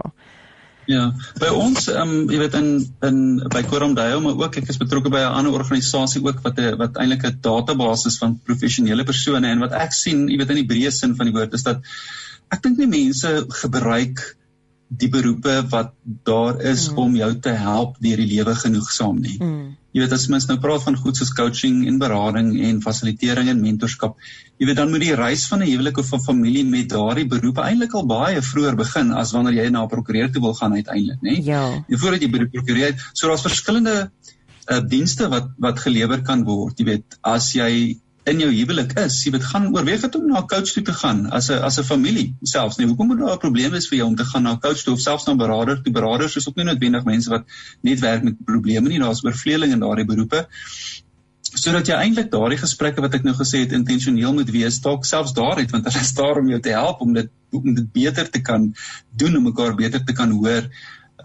Ja, 0.90 1.04
by 1.38 1.50
ons 1.54 1.86
ehm 1.92 2.14
um, 2.16 2.30
jy 2.32 2.38
weet 2.40 2.56
in 2.58 2.70
in 3.06 3.18
by 3.52 3.62
Koromdayo 3.68 4.18
maar 4.24 4.38
ook 4.40 4.56
ek 4.58 4.72
is 4.72 4.80
betrokke 4.80 5.12
by 5.12 5.20
'n 5.26 5.36
ander 5.40 5.54
organisasie 5.58 6.22
ook 6.24 6.42
wat 6.46 6.58
'n 6.58 6.78
wat 6.80 6.98
eintlik 6.98 7.26
'n 7.28 7.38
database 7.46 8.08
is 8.10 8.18
van 8.18 8.38
professionele 8.48 9.04
persone 9.04 9.46
en 9.46 9.62
wat 9.66 9.72
ek 9.72 9.92
sien, 9.92 10.28
jy 10.28 10.38
weet 10.40 10.50
in 10.50 10.62
die 10.62 10.70
breë 10.72 10.90
sin 10.90 11.14
van 11.16 11.30
die 11.30 11.36
woord 11.36 11.54
is 11.54 11.62
dat 11.62 11.82
ek 12.50 12.62
dink 12.62 12.78
nie 12.78 12.90
mense 12.90 13.46
gebruik 13.62 14.24
die 14.90 15.08
beroepe 15.08 15.62
wat 15.70 15.92
daar 16.26 16.60
is 16.60 16.90
mm. 16.90 16.98
om 16.98 17.14
jou 17.16 17.30
te 17.38 17.54
help 17.54 17.96
deur 18.02 18.16
die 18.16 18.30
lewe 18.34 18.54
genoegsaam 18.54 19.20
nie. 19.22 19.36
Mm. 19.38 19.76
Jy 19.92 20.04
weet 20.04 20.12
as 20.14 20.28
mens 20.30 20.46
nou 20.46 20.56
praat 20.62 20.84
van 20.86 20.96
goed 20.96 21.18
soos 21.18 21.32
coaching 21.34 21.80
en 21.90 21.98
berading 21.98 22.52
en 22.68 22.82
fasilitering 22.84 23.48
en 23.50 23.62
mentorskap, 23.62 24.18
jy 24.60 24.68
weet 24.68 24.78
dan 24.78 24.92
moet 24.92 25.02
die 25.02 25.16
reis 25.18 25.46
van 25.50 25.62
'n 25.62 25.70
huwelik 25.70 25.98
of 25.98 26.10
van 26.14 26.22
familie 26.22 26.64
met 26.64 26.88
daardie 26.92 27.26
beroepe 27.26 27.64
eintlik 27.64 27.94
al 27.94 28.06
baie 28.06 28.42
vroeër 28.50 28.76
begin 28.76 29.10
as 29.12 29.32
wanneer 29.32 29.64
jy 29.64 29.70
na 29.70 29.82
'n 29.82 29.88
prokureur 29.88 30.30
toe 30.30 30.42
wil 30.42 30.54
gaan 30.54 30.72
uiteindelik, 30.78 31.20
nê? 31.22 31.42
Ja. 31.44 31.64
En 31.88 31.98
voordat 31.98 32.22
jy 32.22 32.30
by 32.30 32.44
die 32.44 32.52
prokureur, 32.54 32.94
so 33.12 33.26
daar's 33.26 33.42
verskillende 33.48 34.10
uh 34.70 34.80
dienste 34.86 35.28
wat 35.28 35.50
wat 35.58 35.80
gelewer 35.80 36.22
kan 36.22 36.44
word. 36.44 36.78
Jy 36.78 36.84
weet, 36.86 37.18
as 37.22 37.52
jy 37.52 37.98
in 38.28 38.40
jou 38.42 38.50
huwelik 38.52 38.92
is, 39.00 39.16
jy 39.24 39.32
weet 39.34 39.46
gaan 39.48 39.70
oorweeg 39.72 40.02
het 40.04 40.16
om 40.18 40.26
na 40.28 40.40
'n 40.40 40.48
coach 40.48 40.72
toe 40.74 40.82
te 40.84 40.92
gaan 40.92 41.30
as 41.32 41.50
'n 41.50 41.62
as 41.68 41.78
'n 41.78 41.84
familie 41.84 42.34
selfs 42.42 42.76
nie. 42.76 42.86
Hoekom 42.86 43.06
moet 43.06 43.18
daar 43.18 43.34
'n 43.34 43.44
probleem 43.44 43.70
wees 43.70 43.88
vir 43.88 43.98
jou 43.98 44.08
om 44.08 44.16
te 44.16 44.24
gaan 44.24 44.42
na 44.42 44.52
'n 44.52 44.60
coach 44.60 44.82
toe 44.84 44.94
of 44.94 45.00
selfs 45.00 45.26
na 45.26 45.32
'n 45.32 45.38
beraader? 45.38 45.82
Die 45.82 45.92
beraders 45.92 46.36
is 46.36 46.48
ook 46.48 46.56
nie 46.56 46.64
noodwendig 46.64 47.04
mense 47.04 47.30
wat 47.30 47.44
net 47.82 48.00
werk 48.00 48.22
met 48.22 48.44
probleme 48.44 48.88
nie. 48.88 48.98
Daar's 48.98 49.24
oorvleeling 49.24 49.72
in 49.72 49.80
daardie 49.80 50.04
beroepe. 50.04 50.48
Sodat 51.40 51.86
jy 51.86 51.94
eintlik 51.94 52.30
daardie 52.30 52.58
gesprekke 52.58 53.00
wat 53.00 53.14
ek 53.14 53.22
nou 53.22 53.34
gesê 53.34 53.60
het 53.60 53.72
intentioneel 53.72 54.32
moet 54.32 54.50
wees, 54.50 54.80
dalk 54.80 55.04
selfs 55.04 55.32
daaruit 55.32 55.70
want 55.70 55.84
hulle 55.84 56.00
is 56.00 56.14
daar 56.14 56.38
om 56.38 56.48
jou 56.48 56.60
te 56.60 56.70
help 56.70 57.00
om 57.00 57.12
dit 57.12 57.30
om 57.50 57.74
dit 57.74 57.92
beter 57.92 58.30
te 58.30 58.40
kan 58.40 58.74
doen 59.16 59.36
om 59.36 59.42
mekaar 59.42 59.74
beter 59.74 60.04
te 60.04 60.12
kan 60.12 60.30
hoor 60.30 60.68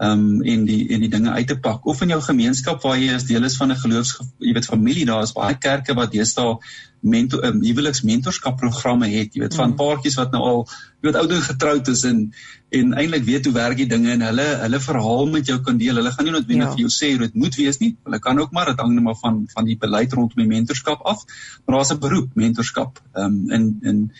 um 0.00 0.42
en 0.42 0.64
die 0.68 0.88
en 0.92 1.00
die 1.00 1.10
dinge 1.12 1.30
uit 1.30 1.46
te 1.46 1.56
pak. 1.60 1.86
Of 1.86 2.02
in 2.02 2.12
jou 2.12 2.20
gemeenskap 2.20 2.82
waar 2.82 2.98
jy 2.98 3.14
as 3.14 3.24
deel 3.28 3.44
is 3.44 3.56
van 3.56 3.72
'n 3.72 3.80
geloofs 3.84 4.18
jy 4.38 4.52
weet 4.52 4.68
familie 4.68 5.06
daar 5.06 5.22
is 5.22 5.32
baie 5.32 5.56
kerke 5.58 5.94
wat 5.94 6.12
deesdae 6.12 6.58
mentor 7.00 7.44
um, 7.44 7.62
huweliks 7.62 8.02
mentorskap 8.02 8.56
programme 8.60 9.08
het. 9.08 9.34
Jy 9.34 9.40
weet 9.44 9.54
van 9.54 9.70
mm. 9.70 9.76
paartjies 9.76 10.16
wat 10.18 10.32
nou 10.32 10.42
al 10.42 10.62
jy 11.00 11.10
weet 11.10 11.18
ouer 11.20 11.42
getroud 11.42 11.88
is 11.88 12.04
en 12.04 12.32
en 12.76 12.94
eintlik 12.98 13.24
weet 13.24 13.44
hoe 13.46 13.54
werk 13.54 13.76
die 13.76 13.86
dinge 13.86 14.10
en 14.12 14.24
hulle 14.26 14.46
hulle 14.62 14.80
verhaal 14.80 15.26
met 15.26 15.46
jou 15.46 15.60
kan 15.60 15.78
deel. 15.78 16.00
Hulle 16.00 16.12
gaan 16.12 16.24
nie 16.24 16.34
noodwendig 16.34 16.66
ja. 16.66 16.72
vir 16.72 16.84
jou 16.86 16.92
sê 16.92 17.12
hoe 17.12 17.22
dit 17.26 17.34
moet 17.34 17.54
wees 17.60 17.78
nie. 17.78 17.92
Hulle 18.04 18.18
kan 18.18 18.38
ook 18.38 18.52
maar 18.52 18.72
dit 18.72 18.82
hang 18.82 18.94
net 18.94 19.06
maar 19.06 19.20
van 19.22 19.44
van 19.54 19.70
die 19.70 19.78
beleid 19.78 20.12
rondom 20.12 20.42
die 20.42 20.50
mentorskap 20.50 21.06
af. 21.06 21.24
Maar 21.64 21.78
daar's 21.78 21.92
'n 21.94 22.02
beroep 22.02 22.34
mentorskap. 22.34 23.00
Um 23.14 23.50
in 23.50 23.78
in 23.82 24.10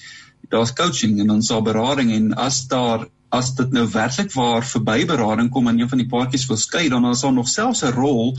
daar's 0.49 0.73
coaching 0.73 1.21
en 1.21 1.31
ons 1.31 1.47
sal 1.47 1.63
berading 1.63 2.13
en 2.13 2.35
as 2.35 2.67
daar 2.69 3.09
as 3.29 3.55
dit 3.55 3.73
nou 3.73 3.87
werklik 3.91 4.33
waar 4.33 4.65
verby 4.65 5.05
berading 5.07 5.51
kom 5.51 5.69
en 5.69 5.81
een 5.81 5.89
van 5.89 5.99
die 5.99 6.09
paartjies 6.09 6.47
wil 6.47 6.57
skei 6.57 6.89
dan 6.89 7.07
is 7.11 7.21
daar 7.21 7.33
nog 7.33 7.49
selfs 7.49 7.83
'n 7.83 7.95
rol 7.95 8.37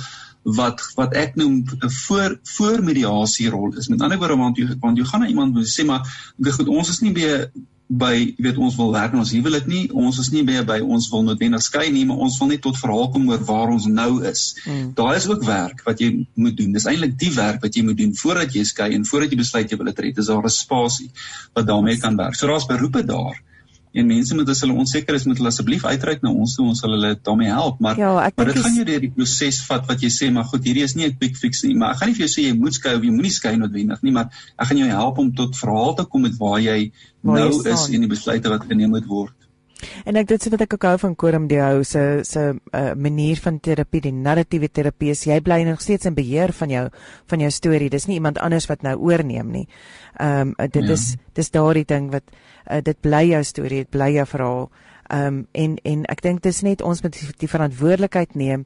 wat 0.48 0.82
wat 0.96 1.14
ek 1.14 1.36
noem 1.36 1.64
'n 1.64 1.90
voor 1.90 2.40
voor 2.44 2.84
mediasie 2.84 3.50
rol 3.50 3.74
is. 3.76 3.88
Met 3.88 4.02
ander 4.02 4.18
woorde 4.18 4.38
want 4.38 4.58
jy 4.58 4.68
want 4.80 4.98
jy 4.98 5.04
gaan 5.04 5.20
na 5.20 5.28
iemand 5.28 5.58
sê 5.68 5.86
maar 5.86 6.08
ek 6.46 6.54
goed 6.54 6.68
ons 6.68 6.90
is 6.90 7.02
nie 7.02 7.12
by 7.12 7.52
by 7.88 8.14
jy 8.14 8.36
weet 8.44 8.58
ons 8.58 8.76
wil 8.76 8.92
werk 8.92 9.14
ons 9.14 9.32
huwelik 9.32 9.68
nie 9.68 9.88
ons 9.92 10.18
is 10.20 10.30
nie 10.32 10.44
by 10.44 10.64
by 10.64 10.80
ons 10.80 11.10
wil 11.10 11.24
noodwendig 11.24 11.62
skei 11.64 11.92
nie 11.92 12.06
maar 12.06 12.18
ons 12.18 12.38
wil 12.40 12.48
net 12.48 12.62
tot 12.62 12.78
verhaal 12.78 13.12
kom 13.12 13.30
oor 13.30 13.44
waar 13.44 13.70
ons 13.70 13.86
nou 13.86 14.24
is. 14.24 14.56
Hmm. 14.64 14.94
Daar 14.94 15.16
is 15.16 15.28
ook 15.28 15.44
werk 15.44 15.84
wat 15.86 16.00
jy 16.00 16.28
moet 16.36 16.58
doen. 16.58 16.72
Dis 16.72 16.86
eintlik 16.86 17.18
die 17.20 17.34
werk 17.36 17.62
wat 17.62 17.76
jy 17.76 17.84
moet 17.84 17.98
doen 17.98 18.16
voordat 18.16 18.56
jy 18.56 18.64
skei 18.64 18.94
en 18.94 19.06
voordat 19.06 19.32
jy 19.32 19.38
besluit 19.38 19.72
jy 19.72 19.78
wil 19.78 19.92
dit 19.92 20.00
red. 20.00 20.16
Dis 20.16 20.32
daar 20.32 20.44
'n 20.44 20.50
spasie 20.50 21.12
wat 21.54 21.68
daarmee 21.68 21.98
kan 21.98 22.16
werk. 22.16 22.36
So 22.36 22.48
daar's 22.48 22.66
beroepe 22.66 23.04
daar 23.04 23.44
en 23.98 24.10
mense 24.10 24.38
moet 24.38 24.50
as 24.54 24.62
hulle 24.66 24.78
onseker 24.84 25.18
is 25.18 25.26
moet 25.30 25.42
hulle 25.42 25.52
asseblief 25.54 25.86
uitreik 25.86 26.24
na 26.26 26.32
ons 26.32 26.56
toe 26.58 26.68
ons 26.68 26.84
sal 26.84 26.94
hulle 26.96 27.14
daarmee 27.18 27.54
help. 27.54 27.80
Maar 27.84 28.00
ja, 28.00 28.12
maar 28.36 28.52
dit 28.52 28.62
gaan 28.62 28.78
jy 28.78 28.86
deur 28.92 29.04
die 29.08 29.14
proses 29.14 29.62
vat 29.70 29.88
wat 29.90 30.04
jy 30.06 30.12
sê 30.14 30.32
maar 30.34 30.48
goed 30.52 30.66
hierdie 30.68 30.86
is 30.88 30.96
nie 31.00 31.08
'n 31.08 31.18
quick 31.18 31.38
fix 31.38 31.64
nie. 31.64 31.76
Maar 31.76 31.96
ek 31.96 32.02
gaan 32.02 32.14
nie 32.14 32.18
vir 32.20 32.26
jou 32.28 32.34
sê 32.36 32.48
jy 32.48 32.54
moet 32.58 32.78
skei 32.78 32.96
of 32.96 33.04
jy 33.04 33.12
moenie 33.12 33.34
skei 33.34 33.56
noodwendig 33.58 34.04
nie 34.04 34.12
maar 34.12 34.30
ek 34.58 34.68
gaan 34.70 34.84
jou 34.84 34.90
help 34.90 35.20
om 35.24 35.34
tot 35.36 35.58
verhaal 35.58 35.96
te 35.96 36.06
kom 36.06 36.22
met 36.28 36.38
waar 36.40 36.60
jy 36.62 36.92
waar 37.22 37.40
nou 37.42 37.50
jy 37.52 37.74
is 37.74 37.90
en 37.90 38.06
die 38.06 38.14
besluite 38.16 38.54
wat 38.54 38.70
geneem 38.70 38.94
moet 38.96 39.10
word 39.10 39.37
En 40.10 40.18
ek 40.18 40.28
dit 40.30 40.42
sê 40.42 40.52
wat 40.54 40.64
ek 40.66 40.74
ook 40.74 40.86
hou 40.90 40.96
van 41.04 41.16
Koram 41.20 41.48
Deo 41.50 41.84
se 41.86 42.24
se 42.26 42.44
uh, 42.50 42.94
manier 42.96 43.38
van 43.44 43.60
terapie, 43.60 44.02
die 44.08 44.14
narratiewe 44.14 44.70
terapie, 44.74 45.12
is 45.14 45.26
jy 45.28 45.40
bly 45.46 45.62
nog 45.68 45.82
steeds 45.84 46.10
in 46.10 46.18
beheer 46.18 46.54
van 46.58 46.74
jou 46.74 46.84
van 47.30 47.46
jou 47.46 47.52
storie. 47.54 47.90
Dis 47.94 48.08
nie 48.10 48.18
iemand 48.18 48.42
anders 48.42 48.68
wat 48.72 48.86
nou 48.88 48.98
oorneem 48.98 49.52
nie. 49.54 49.68
Ehm 50.18 50.54
um, 50.58 50.70
dit 50.72 50.84
ja. 50.84 50.98
is 50.98 51.16
dis 51.38 51.52
daardie 51.54 51.86
ding 51.86 52.12
wat 52.12 52.26
uh, 52.32 52.82
dit 52.82 53.02
bly 53.02 53.24
jou 53.32 53.44
storie, 53.44 53.84
dit 53.86 53.90
bly 53.94 54.12
jou 54.18 54.26
verhaal. 54.26 54.70
Ehm 55.08 55.28
um, 55.28 55.48
en 55.54 55.78
en 55.84 56.06
ek 56.10 56.22
dink 56.26 56.44
dis 56.44 56.62
net 56.62 56.82
ons 56.82 57.04
moet 57.04 57.24
die 57.38 57.52
verantwoordelikheid 57.52 58.36
neem 58.36 58.66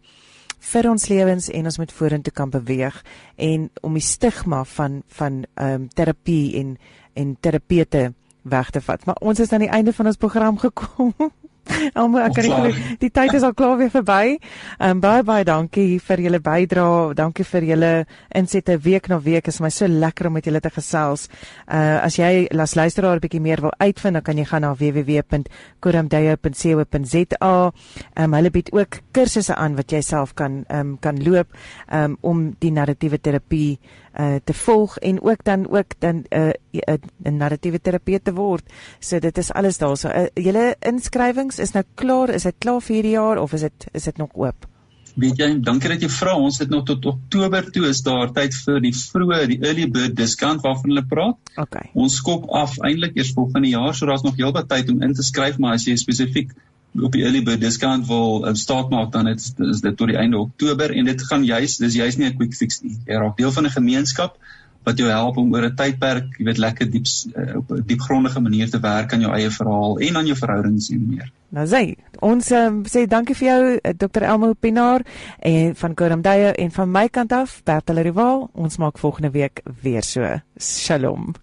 vir 0.62 0.88
ons 0.92 1.08
lewens 1.10 1.50
en 1.50 1.66
ons 1.66 1.78
moet 1.82 1.92
vorentoe 1.92 2.34
kan 2.34 2.50
beweeg 2.54 2.98
en 3.42 3.70
om 3.82 3.96
die 3.98 4.06
stigma 4.06 4.64
van 4.78 5.02
van 5.18 5.44
ehm 5.56 5.74
um, 5.82 5.88
terapie 5.90 6.58
en 6.62 6.78
en 7.14 7.36
terapeute 7.40 8.14
weg 8.44 8.70
te 8.70 8.82
vat. 8.82 9.06
Maar 9.06 9.18
ons 9.22 9.40
is 9.40 9.52
aan 9.52 9.66
die 9.66 9.70
einde 9.70 9.94
van 9.94 10.06
ons 10.06 10.18
program 10.18 10.58
gekom. 10.58 11.14
Almal 11.94 12.24
ek 12.26 12.34
kan 12.40 12.48
nie 12.48 12.72
die 13.02 13.10
tyd 13.14 13.34
is 13.38 13.44
al 13.46 13.54
klaar 13.58 13.78
weer 13.80 13.90
verby. 13.94 14.38
Ehm 14.80 14.92
um, 14.98 15.02
baie 15.04 15.24
baie 15.26 15.44
dankie 15.48 16.00
vir 16.02 16.20
julle 16.26 16.40
bydrae. 16.44 17.14
Dankie 17.18 17.46
vir 17.48 17.64
julle 17.70 17.92
insette 18.36 18.78
week 18.82 19.08
na 19.12 19.20
week. 19.22 19.48
Is 19.48 19.62
my 19.62 19.70
so 19.70 19.88
lekker 19.88 20.28
om 20.28 20.34
met 20.38 20.46
julle 20.50 20.62
te 20.62 20.70
gesels. 20.74 21.28
Uh 21.68 22.00
as 22.02 22.16
jy 22.18 22.48
las 22.52 22.76
luisteraar 22.76 23.16
'n 23.18 23.22
bietjie 23.22 23.42
meer 23.42 23.62
wil 23.62 23.74
uitvind, 23.78 24.14
dan 24.14 24.24
kan 24.24 24.38
jy 24.38 24.46
gaan 24.46 24.62
na 24.62 24.74
www.koramdeyo.co.za. 24.74 27.72
Ehm 28.16 28.24
um, 28.24 28.34
hulle 28.34 28.52
bied 28.52 28.74
ook 28.74 28.98
kursusse 29.12 29.56
aan 29.56 29.76
wat 29.76 29.92
jy 29.92 30.02
self 30.02 30.34
kan 30.34 30.66
ehm 30.68 30.80
um, 30.80 30.98
kan 31.00 31.24
loop 31.24 31.48
ehm 31.88 32.04
um, 32.04 32.18
om 32.22 32.56
die 32.60 32.72
narratiewe 32.72 33.22
terapie 33.22 33.80
uh 34.20 34.40
te 34.44 34.54
volg 34.54 34.98
en 34.98 35.22
ook 35.22 35.44
dan 35.44 35.70
ook 35.70 35.94
dan 36.00 36.24
'n 36.30 36.54
uh, 36.72 36.96
'n 37.24 37.38
narratiewe 37.38 37.82
terapeut 37.82 38.24
te 38.24 38.34
word. 38.34 38.64
So 39.00 39.20
dit 39.20 39.38
is 39.38 39.52
alles 39.52 39.78
daar. 39.78 39.98
So 39.98 40.10
uh, 40.10 40.28
julle 40.34 40.76
inskrywings 40.80 41.60
is 41.60 41.72
nou 41.72 41.84
klaar. 41.96 42.30
Is 42.30 42.44
dit 42.44 42.56
klaar 42.58 42.82
vir 42.82 42.96
hierdie 42.96 43.18
jaar 43.18 43.38
of 43.38 43.54
is 43.54 43.62
dit 43.62 43.88
is 43.92 44.04
dit 44.04 44.18
nog 44.18 44.30
oop? 44.34 44.68
Weet 45.16 45.42
jy, 45.42 45.48
dankie 45.60 45.90
dat 45.92 46.02
jy 46.02 46.10
vra. 46.10 46.36
Ons 46.40 46.60
het 46.62 46.70
nog 46.72 46.86
tot 46.88 47.06
Oktober 47.06 47.72
toe 47.72 47.88
is 47.90 48.02
daar 48.06 48.32
tyd 48.32 48.56
vir 48.66 48.80
die 48.80 48.94
vroeë 48.96 49.48
die 49.52 49.60
early 49.60 49.88
bird 49.92 50.16
discount 50.16 50.64
waarvan 50.64 50.94
hulle 50.94 51.06
praat. 51.06 51.52
Okay. 51.60 51.90
Ons 51.94 52.16
skop 52.22 52.48
af 52.50 52.78
eintlik 52.80 53.18
eers 53.20 53.34
volgende 53.36 53.74
jaar, 53.74 53.96
so 53.96 54.08
daar's 54.08 54.24
nog 54.24 54.40
heelwat 54.40 54.70
tyd 54.72 54.92
om 54.94 55.02
in 55.02 55.14
te 55.14 55.24
skryf, 55.24 55.60
maar 55.60 55.74
as 55.74 55.88
jy 55.88 55.98
spesifiek 56.00 56.54
op 57.00 57.12
die 57.12 57.24
early 57.24 57.44
bird 57.44 57.62
discount 57.62 58.08
wil 58.08 58.48
uh, 58.48 58.54
staat 58.54 58.90
maak 58.90 59.12
dan 59.12 59.26
het, 59.26 59.54
is 59.58 59.82
dit 59.82 59.98
tot 59.98 60.08
die 60.08 60.18
einde 60.18 60.38
Oktober 60.38 60.92
en 60.92 61.06
dit 61.06 61.24
gaan 61.24 61.46
juis 61.46 61.78
dis 61.78 61.94
juis 61.96 62.18
nie 62.18 62.28
'n 62.30 62.38
quick 62.38 62.54
fix 62.56 62.82
nie. 62.82 62.98
Jy 63.06 63.16
raak 63.16 63.38
deel 63.38 63.52
van 63.52 63.66
'n 63.66 63.78
gemeenskap 63.78 64.38
wat 64.84 64.98
jou 64.98 65.10
help 65.10 65.38
om 65.38 65.54
oor 65.54 65.66
'n 65.66 65.76
tydperk, 65.76 66.38
jy 66.38 66.46
weet, 66.46 66.58
lekker 66.58 66.90
diep 66.92 67.06
uh, 67.36 67.58
op 67.58 67.72
'n 67.72 67.84
diepgrondige 67.86 68.40
manier 68.40 68.70
te 68.70 68.80
werk 68.80 69.14
aan 69.14 69.22
jou 69.22 69.34
eie 69.34 69.50
verhaal 69.50 69.98
en 69.98 70.16
aan 70.16 70.26
jou 70.26 70.38
verhoudings 70.38 70.90
en 70.90 71.06
meer. 71.10 71.32
Nou 71.50 71.68
sê, 71.68 71.96
ons 72.20 72.52
um, 72.52 72.84
sê 72.86 73.06
dankie 73.08 73.36
vir 73.36 73.48
jou 73.48 73.62
uh, 73.76 73.94
Dr. 73.98 74.24
Elmo 74.24 74.54
Pinaar 74.54 75.06
en 75.40 75.76
van 75.76 75.94
Koramdaye 75.94 76.54
en 76.54 76.72
van 76.72 76.92
my 76.92 77.08
kant 77.08 77.32
af 77.32 77.62
Bertel 77.64 78.02
Rival. 78.02 78.50
Ons 78.54 78.78
maak 78.78 78.98
volgende 78.98 79.32
week 79.32 79.62
weer 79.82 80.04
so. 80.04 80.42
Shalom. 80.58 81.34